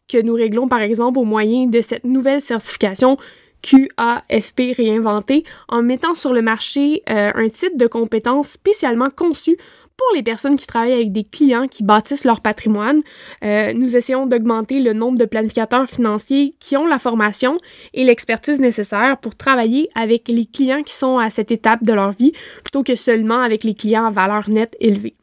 que 0.08 0.22
nous 0.22 0.34
réglons 0.34 0.68
par 0.68 0.82
exemple 0.82 1.20
au 1.20 1.24
moyen 1.24 1.68
de 1.68 1.82
cette 1.82 2.04
nouvelle 2.04 2.42
certification 2.42 3.18
QAFP 3.62 4.76
réinventée 4.76 5.44
en 5.68 5.82
mettant 5.84 6.16
sur 6.16 6.34
le 6.34 6.42
marché 6.42 7.04
euh, 7.10 7.32
un 7.34 7.50
titre 7.50 7.78
de 7.78 7.88
compétence 7.88 8.50
spécialement 8.50 9.10
conçu 9.10 9.58
pour 9.98 10.08
les 10.16 10.24
personnes 10.24 10.56
qui 10.56 10.68
travaillent 10.68 10.94
avec 10.94 11.12
des 11.12 11.24
clients 11.24 11.68
qui 11.68 11.84
bâtissent 11.84 12.24
leur 12.24 12.42
patrimoine. 12.42 13.02
Euh, 13.44 13.74
nous 13.74 13.96
essayons 13.96 14.28
d'augmenter 14.28 14.80
le 14.80 14.94
nombre 14.94 15.18
de 15.18 15.26
planificateurs 15.26 15.90
financiers 15.90 16.56
qui 16.60 16.78
ont 16.78 16.86
la 16.86 17.00
formation 17.00 17.58
et 17.94 18.04
l'expertise 18.04 18.60
nécessaire 18.60 19.18
pour 19.18 19.36
travailler 19.36 19.90
avec 19.96 20.28
les 20.28 20.46
clients 20.46 20.84
qui 20.84 20.94
sont 20.94 21.18
à 21.18 21.30
cette 21.30 21.52
étape 21.52 21.84
de 21.84 21.94
leur 21.94 22.12
vie 22.12 22.34
plutôt 22.64 22.84
que 22.84 22.96
seulement 22.96 23.40
avec 23.40 23.64
les 23.64 23.74
clients 23.74 24.06
à 24.06 24.12
valeur 24.12 24.50
nette 24.50 24.76
élevée. 24.80 25.16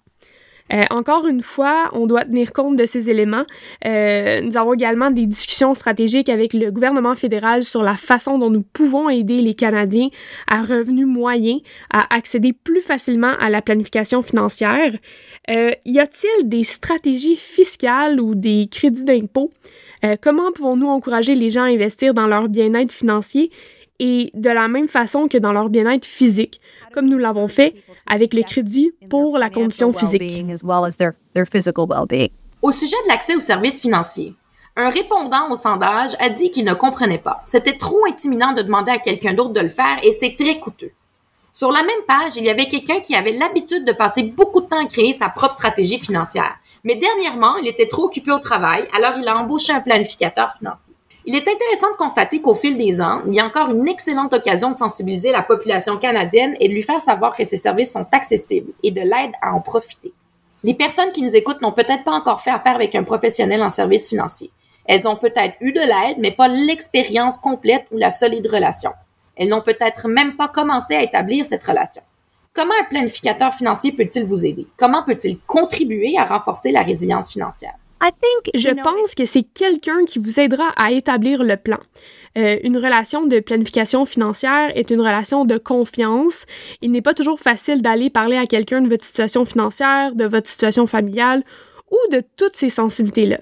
Euh, 0.75 0.83
encore 0.91 1.27
une 1.27 1.41
fois, 1.41 1.91
on 1.93 2.07
doit 2.07 2.25
tenir 2.25 2.53
compte 2.53 2.77
de 2.77 2.87
ces 2.87 3.09
éléments. 3.11 3.45
Euh, 3.85 4.41
nous 4.41 4.57
avons 4.57 4.75
également 4.75 5.11
des 5.11 5.27
discussions 5.27 5.75
stratégiques 5.75 6.29
avec 6.29 6.53
le 6.53 6.71
gouvernement 6.71 7.15
fédéral 7.15 7.65
sur 7.65 7.83
la 7.83 7.97
façon 7.97 8.39
dont 8.39 8.51
nous 8.51 8.63
pouvons 8.63 9.09
aider 9.09 9.41
les 9.41 9.55
Canadiens 9.55 10.09
à 10.51 10.63
revenus 10.63 11.07
moyens 11.07 11.61
à 11.93 12.13
accéder 12.15 12.53
plus 12.53 12.81
facilement 12.81 13.35
à 13.39 13.51
la 13.51 13.63
planification 13.63 14.23
financière. 14.23 14.93
Euh, 15.51 15.71
y 15.85 16.01
a-t-il 16.01 16.49
des 16.49 16.65
stratégies 16.65 17.37
fiscales 17.37 18.21
ou 18.21 18.35
des 18.35 18.69
crédits 18.71 19.05
d'impôt? 19.05 19.51
comment 20.21 20.53
pouvons-nous 20.53 20.89
encourager 20.89 21.35
les 21.35 21.49
gens 21.49 21.63
à 21.63 21.69
investir 21.69 22.13
dans 22.13 22.27
leur 22.27 22.51
bien-être 22.51 22.93
financier? 22.93 23.51
Et 24.07 24.31
de 24.35 24.51
la 24.51 24.69
même 24.69 24.87
façon 24.87 25.29
que 25.29 25.39
dans 25.39 25.53
leur 25.53 25.71
bien-être 25.71 26.05
physique, 26.05 26.61
comme 26.93 27.09
nous 27.09 27.17
l'avons 27.17 27.49
fait 27.49 27.75
avec 28.07 28.35
le 28.35 28.43
crédit 28.43 28.93
pour 29.09 29.39
la 29.39 29.49
condition 29.49 29.95
physique. 29.95 30.45
Au 32.61 32.71
sujet 32.71 32.97
de 33.05 33.09
l'accès 33.09 33.35
aux 33.35 33.41
services 33.41 33.81
financiers, 33.81 34.35
un 34.77 34.91
répondant 34.91 35.51
au 35.51 35.57
sondage 35.57 36.11
a 36.19 36.29
dit 36.29 36.51
qu'il 36.51 36.67
ne 36.67 36.75
comprenait 36.75 37.17
pas. 37.17 37.43
C'était 37.47 37.79
trop 37.79 38.05
intimidant 38.07 38.53
de 38.53 38.61
demander 38.61 38.93
à 38.93 38.99
quelqu'un 38.99 39.33
d'autre 39.33 39.55
de 39.55 39.61
le 39.61 39.71
faire 39.71 39.97
et 40.03 40.13
c'est 40.13 40.37
très 40.37 40.59
coûteux. 40.59 40.93
Sur 41.51 41.73
la 41.73 41.83
même 41.83 42.05
page, 42.07 42.37
il 42.37 42.45
y 42.45 42.51
avait 42.51 42.69
quelqu'un 42.69 43.01
qui 43.01 43.15
avait 43.15 43.33
l'habitude 43.33 43.87
de 43.87 43.93
passer 43.93 44.25
beaucoup 44.25 44.61
de 44.61 44.67
temps 44.67 44.85
à 44.85 44.89
créer 44.89 45.15
sa 45.15 45.31
propre 45.31 45.55
stratégie 45.55 45.99
financière. 45.99 46.57
Mais 46.83 46.97
dernièrement, 46.97 47.57
il 47.57 47.69
était 47.69 47.89
trop 47.89 48.05
occupé 48.05 48.33
au 48.33 48.39
travail, 48.39 48.87
alors 48.95 49.15
il 49.19 49.27
a 49.27 49.39
embauché 49.39 49.73
un 49.73 49.81
planificateur 49.81 50.53
financier. 50.59 50.93
Il 51.27 51.35
est 51.35 51.49
intéressant 51.49 51.91
de 51.91 51.97
constater 51.97 52.43
qu'au 52.43 52.55
fil 52.55 52.77
des 52.77 53.01
ans, 53.01 53.23
il 53.27 53.35
y 53.35 53.41
a 53.41 53.47
encore 53.47 53.71
une 53.71 53.89
excellente 53.89 54.35
occasion 54.35 54.71
de 54.71 54.77
sensibiliser 54.77 55.33
la 55.33 55.43
population 55.43 55.97
canadienne 55.97 56.55
et 56.61 56.69
de 56.69 56.75
lui 56.75 56.83
faire 56.83 57.01
savoir 57.01 57.35
que 57.35 57.45
ces 57.45 57.57
services 57.57 57.93
sont 57.93 58.07
accessibles 58.13 58.73
et 58.83 58.91
de 58.91 59.01
l'aide 59.01 59.33
à 59.41 59.55
en 59.55 59.61
profiter. 59.61 60.13
Les 60.65 60.75
personnes 60.75 61.13
qui 61.13 61.23
nous 61.23 61.35
écoutent 61.35 61.63
n'ont 61.63 61.73
peut-être 61.73 62.05
pas 62.05 62.13
encore 62.13 62.43
fait 62.43 62.51
affaire 62.51 62.75
avec 62.75 62.95
un 62.95 63.05
professionnel 63.05 63.63
en 63.63 63.71
services 63.71 64.09
financiers. 64.09 64.51
Elles 64.85 65.09
ont 65.09 65.17
peut-être 65.17 65.57
eu 65.63 65.73
de 65.73 65.81
l'aide, 65.81 66.19
mais 66.19 66.33
pas 66.33 66.49
l'expérience 66.49 67.39
complète 67.39 67.87
ou 67.91 67.97
la 67.97 68.11
solide 68.11 68.47
relation. 68.47 68.93
Elles 69.37 69.49
n'ont 69.49 69.63
peut-être 69.63 70.09
même 70.09 70.37
pas 70.37 70.49
commencé 70.49 70.95
à 70.95 71.03
établir 71.03 71.47
cette 71.47 71.65
relation. 71.65 72.03
Comment 72.53 72.75
un 72.81 72.85
planificateur 72.85 73.55
financier 73.55 73.93
peut-il 73.93 74.25
vous 74.27 74.45
aider? 74.45 74.67
Comment 74.77 75.03
peut-il 75.03 75.39
contribuer 75.41 76.17
à 76.19 76.25
renforcer 76.25 76.71
la 76.71 76.83
résilience 76.83 77.33
financière? 77.33 77.75
Je 78.55 78.71
pense 78.71 79.15
que 79.15 79.27
c'est 79.27 79.43
quelqu'un 79.43 80.05
qui 80.05 80.19
vous 80.19 80.41
aidera 80.41 80.69
à 80.77 80.93
établir 80.93 81.43
le 81.43 81.57
plan. 81.57 81.79
Euh, 82.37 82.59
une 82.65 82.77
relation 82.77 83.27
de 83.27 83.39
planification 83.41 84.07
financière 84.07 84.71
est 84.75 84.91
une 84.91 85.01
relation 85.01 85.45
de 85.45 85.57
confiance. 85.57 86.47
Il 86.83 86.91
n'est 86.91 87.03
pas 87.03 87.15
toujours 87.15 87.39
facile 87.39 87.81
d'aller 87.81 88.11
parler 88.11 88.37
à 88.37 88.47
quelqu'un 88.47 88.81
de 88.81 88.89
votre 88.89 89.05
situation 89.05 89.45
financière, 89.45 90.15
de 90.15 90.25
votre 90.25 90.49
situation 90.49 90.87
familiale 90.87 91.43
ou 91.91 91.99
de 92.13 92.23
toutes 92.37 92.57
ces 92.57 92.71
sensibilités-là. 92.71 93.39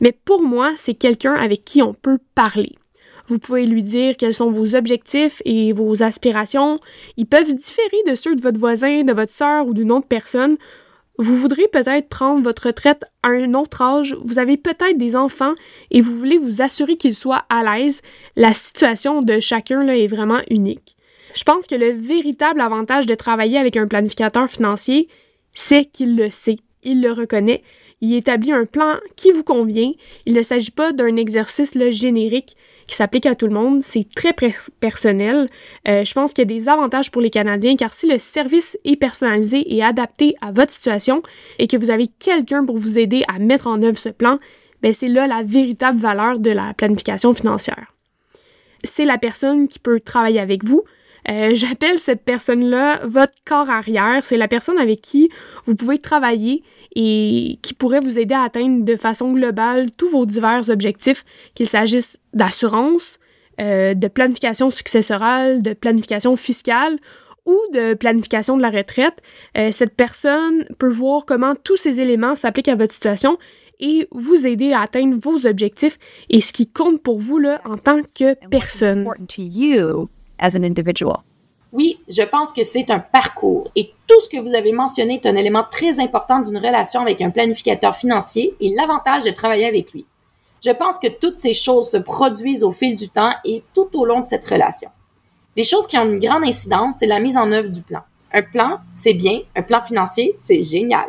Mais 0.00 0.12
pour 0.12 0.42
moi, 0.42 0.72
c'est 0.76 0.94
quelqu'un 0.94 1.34
avec 1.34 1.64
qui 1.64 1.82
on 1.82 1.94
peut 1.94 2.18
parler. 2.34 2.74
Vous 3.28 3.40
pouvez 3.40 3.66
lui 3.66 3.82
dire 3.82 4.16
quels 4.16 4.34
sont 4.34 4.50
vos 4.50 4.76
objectifs 4.76 5.42
et 5.44 5.72
vos 5.72 6.04
aspirations. 6.04 6.78
Ils 7.16 7.26
peuvent 7.26 7.52
différer 7.52 8.02
de 8.06 8.14
ceux 8.14 8.36
de 8.36 8.42
votre 8.42 8.58
voisin, 8.58 9.02
de 9.02 9.12
votre 9.12 9.32
sœur 9.32 9.66
ou 9.66 9.74
d'une 9.74 9.90
autre 9.90 10.06
personne. 10.06 10.56
Vous 11.18 11.34
voudrez 11.34 11.66
peut-être 11.72 12.08
prendre 12.08 12.42
votre 12.42 12.66
retraite 12.66 13.04
à 13.22 13.28
un 13.28 13.54
autre 13.54 13.80
âge, 13.80 14.16
vous 14.22 14.38
avez 14.38 14.56
peut-être 14.56 14.98
des 14.98 15.16
enfants 15.16 15.54
et 15.90 16.02
vous 16.02 16.16
voulez 16.16 16.36
vous 16.36 16.60
assurer 16.60 16.96
qu'ils 16.96 17.14
soient 17.14 17.46
à 17.48 17.62
l'aise. 17.62 18.02
La 18.36 18.52
situation 18.52 19.22
de 19.22 19.40
chacun 19.40 19.82
là, 19.82 19.96
est 19.96 20.08
vraiment 20.08 20.40
unique. 20.50 20.96
Je 21.34 21.44
pense 21.44 21.66
que 21.66 21.74
le 21.74 21.90
véritable 21.90 22.60
avantage 22.60 23.06
de 23.06 23.14
travailler 23.14 23.58
avec 23.58 23.76
un 23.76 23.86
planificateur 23.86 24.48
financier, 24.48 25.08
c'est 25.54 25.86
qu'il 25.86 26.16
le 26.16 26.30
sait, 26.30 26.58
il 26.82 27.02
le 27.02 27.12
reconnaît, 27.12 27.62
il 28.00 28.14
établit 28.14 28.52
un 28.52 28.66
plan 28.66 28.96
qui 29.16 29.32
vous 29.32 29.42
convient. 29.42 29.92
Il 30.26 30.34
ne 30.34 30.42
s'agit 30.42 30.70
pas 30.70 30.92
d'un 30.92 31.16
exercice 31.16 31.76
générique 31.90 32.56
qui 32.86 32.94
s'applique 32.94 33.26
à 33.26 33.34
tout 33.34 33.46
le 33.46 33.54
monde. 33.54 33.82
C'est 33.82 34.06
très 34.14 34.34
personnel. 34.80 35.46
Euh, 35.88 36.04
je 36.04 36.12
pense 36.12 36.32
qu'il 36.32 36.42
y 36.42 36.54
a 36.54 36.58
des 36.58 36.68
avantages 36.68 37.10
pour 37.10 37.22
les 37.22 37.30
Canadiens 37.30 37.76
car 37.76 37.94
si 37.94 38.06
le 38.06 38.18
service 38.18 38.78
est 38.84 38.96
personnalisé 38.96 39.74
et 39.74 39.82
adapté 39.82 40.36
à 40.40 40.52
votre 40.52 40.72
situation 40.72 41.22
et 41.58 41.68
que 41.68 41.76
vous 41.76 41.90
avez 41.90 42.08
quelqu'un 42.18 42.64
pour 42.64 42.76
vous 42.76 42.98
aider 42.98 43.24
à 43.28 43.38
mettre 43.38 43.66
en 43.66 43.82
œuvre 43.82 43.98
ce 43.98 44.10
plan, 44.10 44.38
ben 44.82 44.92
c'est 44.92 45.08
là 45.08 45.26
la 45.26 45.42
véritable 45.42 45.98
valeur 45.98 46.38
de 46.38 46.50
la 46.50 46.74
planification 46.74 47.32
financière. 47.34 47.94
C'est 48.84 49.06
la 49.06 49.18
personne 49.18 49.68
qui 49.68 49.78
peut 49.78 50.00
travailler 50.00 50.38
avec 50.38 50.64
vous, 50.64 50.84
euh, 51.28 51.50
j'appelle 51.54 51.98
cette 51.98 52.24
personne-là 52.24 53.00
votre 53.04 53.34
corps 53.44 53.70
arrière. 53.70 54.22
C'est 54.22 54.36
la 54.36 54.48
personne 54.48 54.78
avec 54.78 55.00
qui 55.00 55.30
vous 55.64 55.74
pouvez 55.74 55.98
travailler 55.98 56.62
et 56.94 57.58
qui 57.62 57.74
pourrait 57.74 58.00
vous 58.00 58.18
aider 58.18 58.34
à 58.34 58.42
atteindre 58.42 58.84
de 58.84 58.96
façon 58.96 59.32
globale 59.32 59.90
tous 59.92 60.08
vos 60.08 60.24
divers 60.24 60.70
objectifs, 60.70 61.24
qu'il 61.54 61.66
s'agisse 61.66 62.18
d'assurance, 62.32 63.18
euh, 63.60 63.94
de 63.94 64.08
planification 64.08 64.70
successorale, 64.70 65.62
de 65.62 65.72
planification 65.72 66.36
fiscale 66.36 66.98
ou 67.44 67.58
de 67.72 67.94
planification 67.94 68.56
de 68.56 68.62
la 68.62 68.70
retraite. 68.70 69.14
Euh, 69.56 69.70
cette 69.72 69.94
personne 69.94 70.66
peut 70.78 70.90
voir 70.90 71.24
comment 71.26 71.54
tous 71.54 71.76
ces 71.76 72.00
éléments 72.00 72.34
s'appliquent 72.34 72.68
à 72.68 72.76
votre 72.76 72.94
situation 72.94 73.38
et 73.78 74.08
vous 74.10 74.46
aider 74.46 74.72
à 74.72 74.80
atteindre 74.80 75.18
vos 75.20 75.46
objectifs 75.46 75.98
et 76.30 76.40
ce 76.40 76.52
qui 76.52 76.66
compte 76.66 77.02
pour 77.02 77.18
vous 77.18 77.38
là, 77.38 77.60
en 77.64 77.76
tant 77.76 77.98
que 78.02 78.34
personne 78.48 79.06
as 80.38 80.54
an 80.56 80.62
individual. 80.62 81.18
Oui, 81.72 81.98
je 82.08 82.22
pense 82.22 82.52
que 82.52 82.62
c'est 82.62 82.90
un 82.90 83.00
parcours 83.00 83.70
et 83.76 83.92
tout 84.06 84.20
ce 84.20 84.28
que 84.28 84.40
vous 84.40 84.54
avez 84.54 84.72
mentionné 84.72 85.14
est 85.14 85.26
un 85.26 85.36
élément 85.36 85.64
très 85.68 86.00
important 86.00 86.40
d'une 86.40 86.56
relation 86.58 87.00
avec 87.00 87.20
un 87.20 87.30
planificateur 87.30 87.96
financier 87.96 88.54
et 88.60 88.74
l'avantage 88.74 89.24
de 89.24 89.30
travailler 89.30 89.66
avec 89.66 89.92
lui. 89.92 90.06
Je 90.64 90.70
pense 90.70 90.98
que 90.98 91.08
toutes 91.08 91.38
ces 91.38 91.52
choses 91.52 91.90
se 91.90 91.96
produisent 91.96 92.62
au 92.62 92.72
fil 92.72 92.96
du 92.96 93.08
temps 93.08 93.32
et 93.44 93.62
tout 93.74 93.88
au 93.94 94.04
long 94.04 94.20
de 94.20 94.26
cette 94.26 94.46
relation. 94.46 94.88
Les 95.56 95.64
choses 95.64 95.86
qui 95.86 95.98
ont 95.98 96.04
une 96.04 96.18
grande 96.18 96.44
incidence, 96.44 96.96
c'est 96.98 97.06
la 97.06 97.20
mise 97.20 97.36
en 97.36 97.50
œuvre 97.52 97.68
du 97.68 97.82
plan. 97.82 98.02
Un 98.32 98.42
plan, 98.42 98.78
c'est 98.92 99.14
bien, 99.14 99.40
un 99.54 99.62
plan 99.62 99.82
financier, 99.82 100.34
c'est 100.38 100.62
génial. 100.62 101.06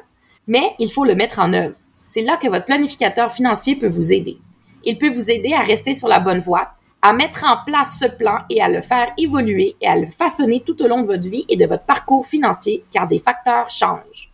Mais 0.47 0.75
il 0.79 0.91
faut 0.91 1.05
le 1.05 1.15
mettre 1.15 1.39
en 1.39 1.53
œuvre. 1.53 1.75
C'est 2.05 2.21
là 2.21 2.37
que 2.37 2.47
votre 2.47 2.65
planificateur 2.65 3.31
financier 3.31 3.75
peut 3.75 3.89
vous 3.89 4.13
aider. 4.13 4.37
Il 4.85 4.97
peut 4.97 5.09
vous 5.09 5.29
aider 5.29 5.53
à 5.53 5.61
rester 5.61 5.93
sur 5.93 6.07
la 6.07 6.19
bonne 6.19 6.39
voie 6.39 6.69
à 7.01 7.13
mettre 7.13 7.43
en 7.43 7.63
place 7.65 7.99
ce 7.99 8.07
plan 8.07 8.39
et 8.49 8.61
à 8.61 8.69
le 8.69 8.81
faire 8.81 9.13
évoluer 9.17 9.75
et 9.81 9.87
à 9.87 9.95
le 9.95 10.07
façonner 10.07 10.61
tout 10.65 10.81
au 10.81 10.87
long 10.87 11.01
de 11.01 11.07
votre 11.07 11.29
vie 11.29 11.45
et 11.49 11.55
de 11.55 11.65
votre 11.65 11.83
parcours 11.83 12.25
financier 12.25 12.83
car 12.91 13.07
des 13.07 13.19
facteurs 13.19 13.69
changent. 13.69 14.31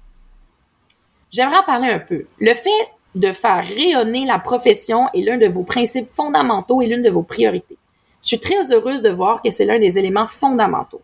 J'aimerais 1.30 1.58
en 1.58 1.64
parler 1.64 1.90
un 1.90 2.00
peu. 2.00 2.26
Le 2.40 2.54
fait 2.54 2.70
de 3.16 3.32
faire 3.32 3.64
rayonner 3.64 4.26
la 4.26 4.40
profession 4.40 5.08
est 5.14 5.22
l'un 5.22 5.38
de 5.38 5.48
vos 5.48 5.64
principes 5.64 6.12
fondamentaux 6.14 6.82
et 6.82 6.88
l'une 6.88 7.04
de 7.04 7.10
vos 7.10 7.24
priorités. 7.24 7.78
Je 8.22 8.28
suis 8.30 8.40
très 8.40 8.72
heureuse 8.72 9.02
de 9.02 9.10
voir 9.10 9.42
que 9.42 9.50
c'est 9.50 9.66
l'un 9.66 9.80
des 9.80 9.98
éléments 9.98 10.28
fondamentaux. 10.28 11.02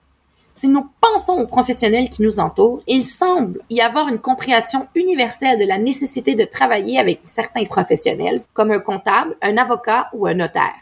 Si 0.54 0.68
nous 0.68 0.88
pensons 1.00 1.40
aux 1.40 1.48
professionnels 1.48 2.10
qui 2.10 2.22
nous 2.22 2.40
entourent, 2.40 2.82
il 2.88 3.06
semble 3.06 3.62
y 3.70 3.82
avoir 3.82 4.08
une 4.08 4.20
compréhension 4.20 4.88
universelle 4.96 5.60
de 5.60 5.66
la 5.66 5.78
nécessité 5.78 6.36
de 6.36 6.46
travailler 6.46 7.00
avec 7.00 7.22
certains 7.24 7.66
professionnels, 7.66 8.42
comme 8.54 8.72
un 8.72 8.80
comptable, 8.80 9.36
un 9.42 9.58
avocat 9.58 10.10
ou 10.14 10.28
un 10.28 10.34
notaire. 10.34 10.76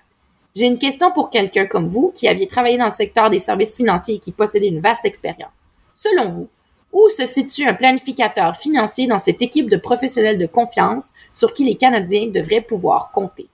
J'ai 0.57 0.65
une 0.65 0.79
question 0.79 1.11
pour 1.11 1.29
quelqu'un 1.29 1.67
comme 1.67 1.87
vous 1.87 2.11
qui 2.15 2.27
aviez 2.27 2.47
travaillé 2.47 2.79
dans 2.79 2.85
le 2.85 2.89
secteur 2.89 3.29
des 3.29 3.37
services 3.37 3.75
financiers 3.75 4.15
et 4.15 4.19
qui 4.19 4.31
possédait 4.31 4.69
une 4.69 4.79
vaste 4.79 5.05
expérience. 5.05 5.51
Selon 5.93 6.31
vous, 6.31 6.47
où 6.91 7.07
se 7.15 7.27
situe 7.27 7.67
un 7.67 7.75
planificateur 7.75 8.55
financier 8.55 9.05
dans 9.05 9.19
cette 9.19 9.43
équipe 9.43 9.69
de 9.69 9.77
professionnels 9.77 10.39
de 10.39 10.47
confiance 10.47 11.09
sur 11.31 11.53
qui 11.53 11.63
les 11.63 11.75
Canadiens 11.75 12.25
devraient 12.25 12.61
pouvoir 12.61 13.11
compter? 13.11 13.45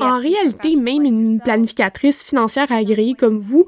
En 0.00 0.18
réalité, 0.20 0.76
même 0.76 1.04
une 1.06 1.40
planificatrice 1.40 2.22
financière 2.22 2.70
agréée 2.70 3.14
comme 3.14 3.40
vous 3.40 3.66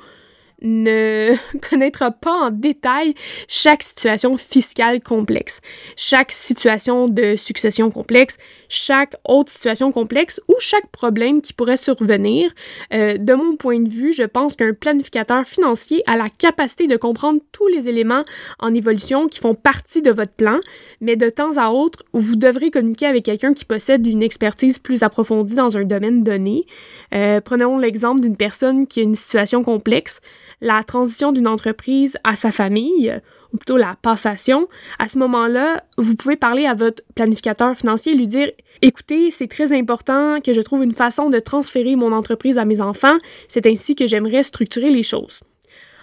ne 0.62 1.34
connaîtra 1.70 2.10
pas 2.10 2.46
en 2.46 2.50
détail 2.50 3.14
chaque 3.48 3.82
situation 3.82 4.36
fiscale 4.36 5.02
complexe, 5.02 5.60
chaque 5.96 6.32
situation 6.32 7.08
de 7.08 7.36
succession 7.36 7.90
complexe, 7.90 8.38
chaque 8.68 9.14
autre 9.24 9.52
situation 9.52 9.92
complexe 9.92 10.40
ou 10.48 10.54
chaque 10.58 10.86
problème 10.88 11.42
qui 11.42 11.52
pourrait 11.52 11.76
survenir. 11.76 12.50
Euh, 12.92 13.16
de 13.18 13.34
mon 13.34 13.56
point 13.56 13.80
de 13.80 13.88
vue, 13.88 14.12
je 14.12 14.24
pense 14.24 14.56
qu'un 14.56 14.72
planificateur 14.72 15.46
financier 15.46 16.02
a 16.06 16.16
la 16.16 16.28
capacité 16.28 16.86
de 16.86 16.96
comprendre 16.96 17.40
tous 17.52 17.68
les 17.68 17.88
éléments 17.88 18.22
en 18.58 18.74
évolution 18.74 19.28
qui 19.28 19.40
font 19.40 19.54
partie 19.54 20.02
de 20.02 20.10
votre 20.10 20.32
plan, 20.32 20.60
mais 21.00 21.16
de 21.16 21.28
temps 21.30 21.56
à 21.56 21.70
autre, 21.70 22.04
vous 22.12 22.36
devrez 22.36 22.70
communiquer 22.70 23.06
avec 23.06 23.24
quelqu'un 23.24 23.54
qui 23.54 23.64
possède 23.64 24.06
une 24.06 24.22
expertise 24.22 24.78
plus 24.78 25.02
approfondie 25.02 25.54
dans 25.54 25.76
un 25.76 25.84
domaine 25.84 26.24
donné. 26.24 26.66
Euh, 27.14 27.40
prenons 27.40 27.78
l'exemple 27.78 28.20
d'une 28.20 28.36
personne 28.36 28.86
qui 28.86 29.00
a 29.00 29.02
une 29.02 29.14
situation 29.14 29.62
complexe 29.62 30.20
la 30.64 30.82
transition 30.82 31.30
d'une 31.30 31.46
entreprise 31.46 32.16
à 32.24 32.34
sa 32.36 32.50
famille, 32.50 33.14
ou 33.52 33.58
plutôt 33.58 33.76
la 33.76 33.96
passation, 34.00 34.66
à 34.98 35.08
ce 35.08 35.18
moment-là, 35.18 35.84
vous 35.98 36.16
pouvez 36.16 36.36
parler 36.36 36.64
à 36.64 36.72
votre 36.72 37.02
planificateur 37.14 37.76
financier 37.76 38.14
et 38.14 38.16
lui 38.16 38.26
dire 38.26 38.50
Écoutez, 38.80 39.30
c'est 39.30 39.46
très 39.46 39.76
important 39.76 40.40
que 40.40 40.54
je 40.54 40.60
trouve 40.62 40.82
une 40.82 40.94
façon 40.94 41.28
de 41.28 41.38
transférer 41.38 41.96
mon 41.96 42.12
entreprise 42.12 42.56
à 42.56 42.64
mes 42.64 42.80
enfants, 42.80 43.18
c'est 43.46 43.66
ainsi 43.66 43.94
que 43.94 44.06
j'aimerais 44.06 44.42
structurer 44.42 44.90
les 44.90 45.02
choses. 45.02 45.42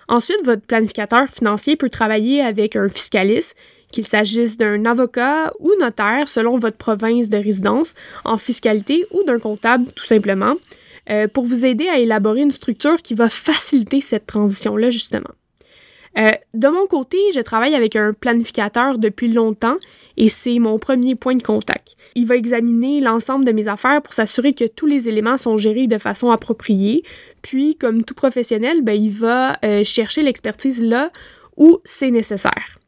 Ensuite, 0.08 0.46
votre 0.46 0.62
planificateur 0.62 1.28
financier 1.28 1.76
peut 1.76 1.90
travailler 1.90 2.42
avec 2.42 2.76
un 2.76 2.88
fiscaliste 2.88 3.56
qu'il 3.92 4.06
s'agisse 4.06 4.58
d'un 4.58 4.86
avocat 4.86 5.52
ou 5.60 5.72
notaire 5.80 6.30
selon 6.30 6.60
votre 6.60 6.78
province 6.78 7.30
de 7.30 7.38
résidence, 7.38 7.96
en 8.26 8.38
fiscalité 8.38 9.06
ou 9.12 9.24
d'un 9.24 9.40
comptable 9.40 9.92
tout 9.96 10.06
simplement, 10.06 10.56
euh, 11.12 11.28
pour 11.28 11.46
vous 11.46 11.66
aider 11.66 11.88
à 11.88 12.00
élaborer 12.00 12.42
une 12.42 12.52
structure 12.52 13.02
qui 13.02 13.14
va 13.14 13.30
faciliter 13.30 14.02
cette 14.02 14.28
transition-là 14.28 14.90
justement. 14.90 15.32
Euh, 16.18 16.32
de 16.54 16.68
mon 16.68 16.88
côté, 16.88 17.18
je 17.34 17.40
travaille 17.40 17.74
avec 17.74 17.96
un 17.96 18.14
planificateur 18.14 18.98
depuis 18.98 19.32
longtemps 19.32 19.78
et 20.18 20.28
c'est 20.28 20.60
mon 20.60 20.78
premier 20.78 21.16
point 21.16 21.36
de 21.36 21.44
contact. 21.44 21.96
Il 22.16 22.26
va 22.26 22.36
examiner 22.36 23.00
l'ensemble 23.00 23.46
de 23.46 23.52
mes 23.52 23.68
affaires 23.68 24.02
pour 24.02 24.14
s'assurer 24.14 24.54
que 24.54 24.66
tous 24.66 24.86
les 24.86 25.08
éléments 25.08 25.38
sont 25.38 25.58
gérés 25.58 25.88
de 25.88 25.98
façon 25.98 26.30
appropriée. 26.30 27.04
Puis, 27.42 27.78
comme 27.78 28.04
tout 28.04 28.14
professionnel, 28.14 28.82
ben, 28.82 29.02
il 29.02 29.12
va 29.12 29.58
euh, 29.64 29.84
chercher 29.84 30.22
l'expertise 30.22 30.84
là 30.84 31.12
où 31.56 31.80
c'est 31.86 32.12
nécessaire. 32.12 32.81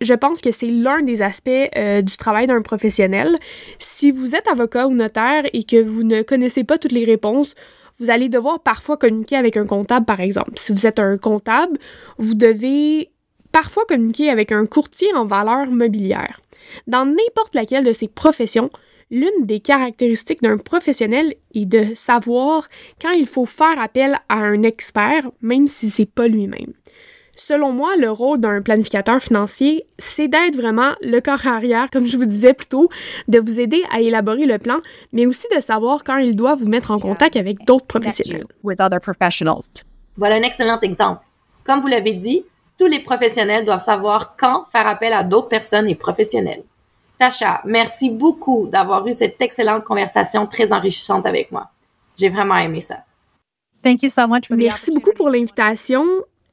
Je 0.00 0.14
pense 0.14 0.40
que 0.40 0.52
c'est 0.52 0.68
l'un 0.68 1.02
des 1.02 1.22
aspects 1.22 1.50
euh, 1.76 2.02
du 2.02 2.16
travail 2.16 2.46
d'un 2.46 2.62
professionnel. 2.62 3.34
Si 3.78 4.10
vous 4.10 4.34
êtes 4.34 4.48
avocat 4.48 4.86
ou 4.86 4.94
notaire 4.94 5.44
et 5.52 5.64
que 5.64 5.80
vous 5.82 6.02
ne 6.02 6.22
connaissez 6.22 6.64
pas 6.64 6.78
toutes 6.78 6.92
les 6.92 7.04
réponses, 7.04 7.54
vous 8.00 8.10
allez 8.10 8.28
devoir 8.28 8.60
parfois 8.60 8.96
communiquer 8.96 9.36
avec 9.36 9.56
un 9.56 9.66
comptable, 9.66 10.04
par 10.04 10.20
exemple. 10.20 10.52
Si 10.56 10.72
vous 10.72 10.86
êtes 10.86 10.98
un 10.98 11.16
comptable, 11.16 11.78
vous 12.18 12.34
devez 12.34 13.10
parfois 13.52 13.84
communiquer 13.86 14.30
avec 14.30 14.50
un 14.50 14.66
courtier 14.66 15.14
en 15.14 15.26
valeur 15.26 15.66
mobilière. 15.66 16.40
Dans 16.88 17.04
n'importe 17.04 17.54
laquelle 17.54 17.84
de 17.84 17.92
ces 17.92 18.08
professions, 18.08 18.70
l'une 19.10 19.46
des 19.46 19.60
caractéristiques 19.60 20.42
d'un 20.42 20.58
professionnel 20.58 21.34
est 21.54 21.66
de 21.66 21.94
savoir 21.94 22.68
quand 23.00 23.12
il 23.12 23.26
faut 23.26 23.46
faire 23.46 23.78
appel 23.78 24.18
à 24.28 24.38
un 24.38 24.62
expert, 24.62 25.30
même 25.40 25.68
si 25.68 25.88
c'est 25.88 26.10
pas 26.10 26.26
lui-même. 26.26 26.72
Selon 27.36 27.72
moi, 27.72 27.96
le 27.96 28.10
rôle 28.10 28.40
d'un 28.40 28.62
planificateur 28.62 29.20
financier, 29.20 29.86
c'est 29.98 30.28
d'être 30.28 30.56
vraiment 30.56 30.92
le 31.00 31.20
corps 31.20 31.46
arrière, 31.46 31.90
comme 31.90 32.06
je 32.06 32.16
vous 32.16 32.26
disais 32.26 32.54
plus 32.54 32.66
tôt, 32.66 32.88
de 33.28 33.38
vous 33.38 33.60
aider 33.60 33.82
à 33.90 34.00
élaborer 34.00 34.46
le 34.46 34.58
plan, 34.58 34.78
mais 35.12 35.26
aussi 35.26 35.46
de 35.54 35.60
savoir 35.60 36.04
quand 36.04 36.16
il 36.18 36.36
doit 36.36 36.54
vous 36.54 36.68
mettre 36.68 36.90
en 36.90 36.98
contact 36.98 37.36
avec 37.36 37.64
d'autres 37.64 37.86
professionnels. 37.86 38.46
Voilà 40.16 40.36
un 40.36 40.42
excellent 40.42 40.78
exemple. 40.80 41.22
Comme 41.64 41.80
vous 41.80 41.88
l'avez 41.88 42.14
dit, 42.14 42.44
tous 42.78 42.86
les 42.86 43.00
professionnels 43.00 43.64
doivent 43.64 43.82
savoir 43.82 44.36
quand 44.36 44.66
faire 44.70 44.86
appel 44.86 45.12
à 45.12 45.24
d'autres 45.24 45.48
personnes 45.48 45.88
et 45.88 45.94
professionnels. 45.94 46.62
Tasha, 47.18 47.60
merci 47.64 48.10
beaucoup 48.10 48.66
d'avoir 48.66 49.06
eu 49.06 49.12
cette 49.12 49.40
excellente 49.40 49.84
conversation 49.84 50.46
très 50.46 50.72
enrichissante 50.72 51.26
avec 51.26 51.52
moi. 51.52 51.68
J'ai 52.16 52.28
vraiment 52.28 52.56
aimé 52.56 52.80
ça. 52.80 52.98
Thank 53.82 54.02
you 54.02 54.08
so 54.08 54.26
much 54.26 54.50
Merci 54.50 54.92
beaucoup 54.92 55.12
pour 55.12 55.30
l'invitation. 55.30 56.04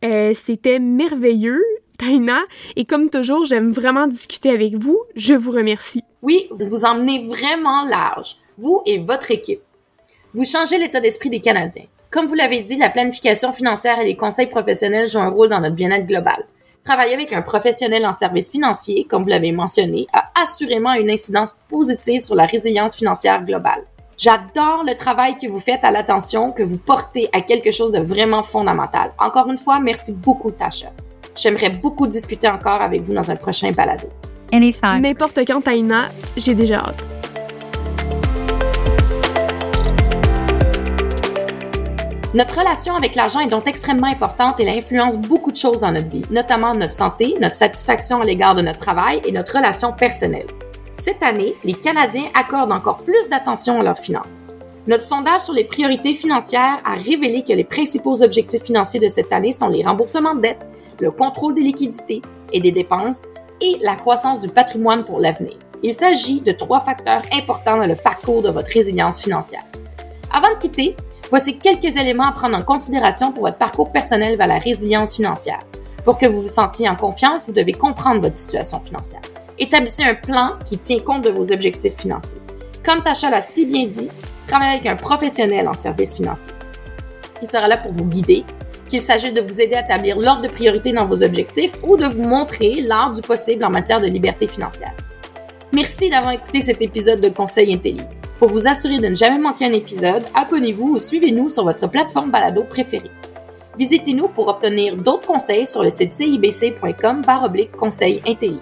Euh, 0.03 0.31
c'était 0.33 0.79
merveilleux, 0.79 1.63
Taina. 1.97 2.39
Et 2.75 2.85
comme 2.85 3.09
toujours, 3.09 3.45
j'aime 3.45 3.71
vraiment 3.71 4.07
discuter 4.07 4.49
avec 4.49 4.75
vous. 4.75 4.99
Je 5.15 5.33
vous 5.33 5.51
remercie. 5.51 6.03
Oui, 6.21 6.49
vous 6.51 6.85
emmenez 6.85 7.25
vraiment 7.25 7.85
large, 7.85 8.37
vous 8.57 8.81
et 8.85 8.99
votre 8.99 9.31
équipe. 9.31 9.61
Vous 10.33 10.45
changez 10.45 10.77
l'état 10.77 11.01
d'esprit 11.01 11.29
des 11.29 11.41
Canadiens. 11.41 11.85
Comme 12.09 12.27
vous 12.27 12.33
l'avez 12.33 12.61
dit, 12.61 12.77
la 12.77 12.89
planification 12.89 13.53
financière 13.53 13.99
et 13.99 14.05
les 14.05 14.17
conseils 14.17 14.47
professionnels 14.47 15.07
jouent 15.07 15.19
un 15.19 15.29
rôle 15.29 15.49
dans 15.49 15.61
notre 15.61 15.75
bien-être 15.75 16.07
global. 16.07 16.45
Travailler 16.83 17.13
avec 17.13 17.31
un 17.31 17.41
professionnel 17.41 18.05
en 18.05 18.13
services 18.13 18.49
financiers, 18.49 19.05
comme 19.09 19.23
vous 19.23 19.29
l'avez 19.29 19.51
mentionné, 19.51 20.07
a 20.13 20.31
assurément 20.41 20.93
une 20.93 21.11
incidence 21.11 21.53
positive 21.69 22.21
sur 22.21 22.35
la 22.35 22.45
résilience 22.45 22.95
financière 22.95 23.45
globale. 23.45 23.85
J'adore 24.23 24.83
le 24.85 24.95
travail 24.95 25.35
que 25.35 25.47
vous 25.47 25.59
faites 25.59 25.83
à 25.83 25.89
l'attention 25.89 26.51
que 26.51 26.61
vous 26.61 26.77
portez 26.77 27.27
à 27.33 27.41
quelque 27.41 27.71
chose 27.71 27.91
de 27.91 27.97
vraiment 27.97 28.43
fondamental. 28.43 29.13
Encore 29.17 29.49
une 29.49 29.57
fois, 29.57 29.79
merci 29.79 30.13
beaucoup, 30.13 30.51
Tasha. 30.51 30.91
J'aimerais 31.35 31.71
beaucoup 31.71 32.05
discuter 32.05 32.47
encore 32.47 32.81
avec 32.81 33.01
vous 33.01 33.15
dans 33.15 33.31
un 33.31 33.35
prochain 33.35 33.71
balado. 33.71 34.07
N'importe 34.53 35.39
quand, 35.47 35.61
Taina, 35.61 36.09
j'ai 36.37 36.53
déjà 36.53 36.81
hâte. 36.81 37.03
Notre 42.35 42.59
relation 42.59 42.93
avec 42.93 43.15
l'argent 43.15 43.39
est 43.39 43.49
donc 43.49 43.67
extrêmement 43.67 44.05
importante 44.05 44.59
et 44.59 44.63
elle 44.65 44.77
influence 44.77 45.17
beaucoup 45.17 45.51
de 45.51 45.57
choses 45.57 45.79
dans 45.79 45.91
notre 45.91 46.09
vie, 46.09 46.25
notamment 46.29 46.75
notre 46.75 46.93
santé, 46.93 47.33
notre 47.41 47.55
satisfaction 47.55 48.21
à 48.21 48.23
l'égard 48.23 48.53
de 48.53 48.61
notre 48.61 48.79
travail 48.79 49.19
et 49.25 49.31
notre 49.31 49.57
relation 49.57 49.93
personnelle. 49.93 50.45
Cette 51.01 51.23
année, 51.23 51.55
les 51.63 51.73
Canadiens 51.73 52.27
accordent 52.35 52.71
encore 52.71 52.99
plus 52.99 53.27
d'attention 53.27 53.79
à 53.79 53.83
leurs 53.83 53.97
finances. 53.97 54.45
Notre 54.85 55.03
sondage 55.03 55.41
sur 55.41 55.53
les 55.55 55.63
priorités 55.63 56.13
financières 56.13 56.79
a 56.85 56.93
révélé 56.93 57.43
que 57.43 57.53
les 57.53 57.63
principaux 57.63 58.21
objectifs 58.21 58.61
financiers 58.61 58.99
de 58.99 59.07
cette 59.07 59.33
année 59.33 59.51
sont 59.51 59.69
les 59.69 59.81
remboursements 59.81 60.35
de 60.35 60.41
dettes, 60.41 60.63
le 60.99 61.09
contrôle 61.09 61.55
des 61.55 61.63
liquidités 61.63 62.21
et 62.53 62.59
des 62.59 62.71
dépenses 62.71 63.23
et 63.61 63.79
la 63.81 63.95
croissance 63.95 64.41
du 64.41 64.47
patrimoine 64.47 65.03
pour 65.03 65.19
l'avenir. 65.19 65.57
Il 65.81 65.95
s'agit 65.95 66.39
de 66.39 66.51
trois 66.51 66.81
facteurs 66.81 67.23
importants 67.33 67.77
dans 67.77 67.87
le 67.87 67.95
parcours 67.95 68.43
de 68.43 68.51
votre 68.51 68.69
résilience 68.69 69.19
financière. 69.19 69.63
Avant 70.31 70.53
de 70.53 70.59
quitter, 70.59 70.95
voici 71.31 71.57
quelques 71.57 71.97
éléments 71.97 72.27
à 72.27 72.31
prendre 72.31 72.55
en 72.55 72.61
considération 72.61 73.31
pour 73.31 73.45
votre 73.45 73.57
parcours 73.57 73.91
personnel 73.91 74.37
vers 74.37 74.45
la 74.45 74.59
résilience 74.59 75.15
financière. 75.15 75.61
Pour 76.05 76.19
que 76.19 76.27
vous 76.27 76.43
vous 76.43 76.47
sentiez 76.47 76.87
en 76.87 76.95
confiance, 76.95 77.47
vous 77.47 77.53
devez 77.53 77.73
comprendre 77.73 78.21
votre 78.21 78.37
situation 78.37 78.79
financière. 78.81 79.21
Établissez 79.59 80.03
un 80.03 80.15
plan 80.15 80.57
qui 80.65 80.77
tient 80.77 80.99
compte 80.99 81.23
de 81.23 81.29
vos 81.29 81.51
objectifs 81.51 81.95
financiers. 81.95 82.39
Comme 82.83 83.03
Tasha 83.03 83.29
l'a 83.29 83.41
si 83.41 83.65
bien 83.65 83.85
dit, 83.85 84.09
travaillez 84.47 84.77
avec 84.77 84.85
un 84.87 84.95
professionnel 84.95 85.67
en 85.67 85.73
services 85.73 86.13
financiers. 86.13 86.53
Il 87.41 87.49
sera 87.49 87.67
là 87.67 87.77
pour 87.77 87.91
vous 87.91 88.05
guider, 88.05 88.43
qu'il 88.89 89.01
s'agisse 89.01 89.33
de 89.33 89.41
vous 89.41 89.61
aider 89.61 89.75
à 89.75 89.81
établir 89.81 90.19
l'ordre 90.19 90.41
de 90.41 90.47
priorité 90.49 90.91
dans 90.91 91.05
vos 91.05 91.23
objectifs 91.23 91.71
ou 91.83 91.95
de 91.95 92.05
vous 92.05 92.23
montrer 92.23 92.81
l'art 92.81 93.13
du 93.13 93.21
possible 93.21 93.63
en 93.63 93.69
matière 93.69 94.01
de 94.01 94.07
liberté 94.07 94.47
financière. 94.47 94.93
Merci 95.73 96.09
d'avoir 96.09 96.33
écouté 96.33 96.61
cet 96.61 96.81
épisode 96.81 97.21
de 97.21 97.29
Conseil 97.29 97.73
Intelli. 97.73 98.01
Pour 98.39 98.49
vous 98.49 98.67
assurer 98.67 98.97
de 98.97 99.07
ne 99.07 99.15
jamais 99.15 99.39
manquer 99.39 99.65
un 99.65 99.73
épisode, 99.73 100.23
abonnez-vous 100.33 100.95
ou 100.95 100.99
suivez-nous 100.99 101.49
sur 101.49 101.63
votre 101.63 101.87
plateforme 101.87 102.31
balado 102.31 102.63
préférée. 102.63 103.11
Visitez-nous 103.77 104.27
pour 104.27 104.47
obtenir 104.49 104.97
d'autres 104.97 105.27
conseils 105.27 105.65
sur 105.65 105.83
le 105.83 105.89
site 105.89 106.11
cibc.com 106.11 107.21
conseil 107.77 108.21
Intelli. 108.27 108.59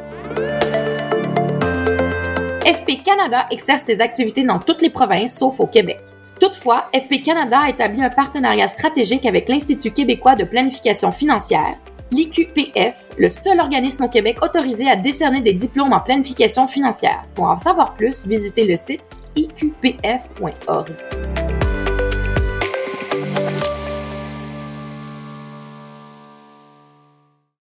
FP 2.70 3.02
Canada 3.04 3.48
exerce 3.50 3.82
ses 3.82 4.00
activités 4.00 4.44
dans 4.44 4.60
toutes 4.60 4.84
les 4.84 4.92
provinces 4.92 5.36
sauf 5.36 5.60
au 5.60 5.66
Québec. 5.66 6.02
Toutefois, 6.40 6.86
FP 6.94 7.24
Canada 7.26 7.62
a 7.62 7.70
établi 7.70 8.04
un 8.04 8.12
partenariat 8.12 8.68
stratégique 8.68 9.26
avec 9.26 9.50
l'Institut 9.50 9.90
québécois 9.90 10.36
de 10.36 10.44
planification 10.44 11.12
financière, 11.12 11.78
l'IQPF, 12.12 12.94
le 13.18 13.28
seul 13.30 13.60
organisme 13.60 14.04
au 14.04 14.08
Québec 14.08 14.38
autorisé 14.44 14.88
à 14.88 14.96
décerner 14.96 15.42
des 15.42 15.54
diplômes 15.54 15.94
en 15.94 16.00
planification 16.00 16.68
financière. 16.68 17.24
Pour 17.34 17.46
en 17.46 17.58
savoir 17.58 17.96
plus, 17.96 18.28
visitez 18.28 18.68
le 18.68 18.76
site 18.76 19.02
iqpf.org. 19.36 20.90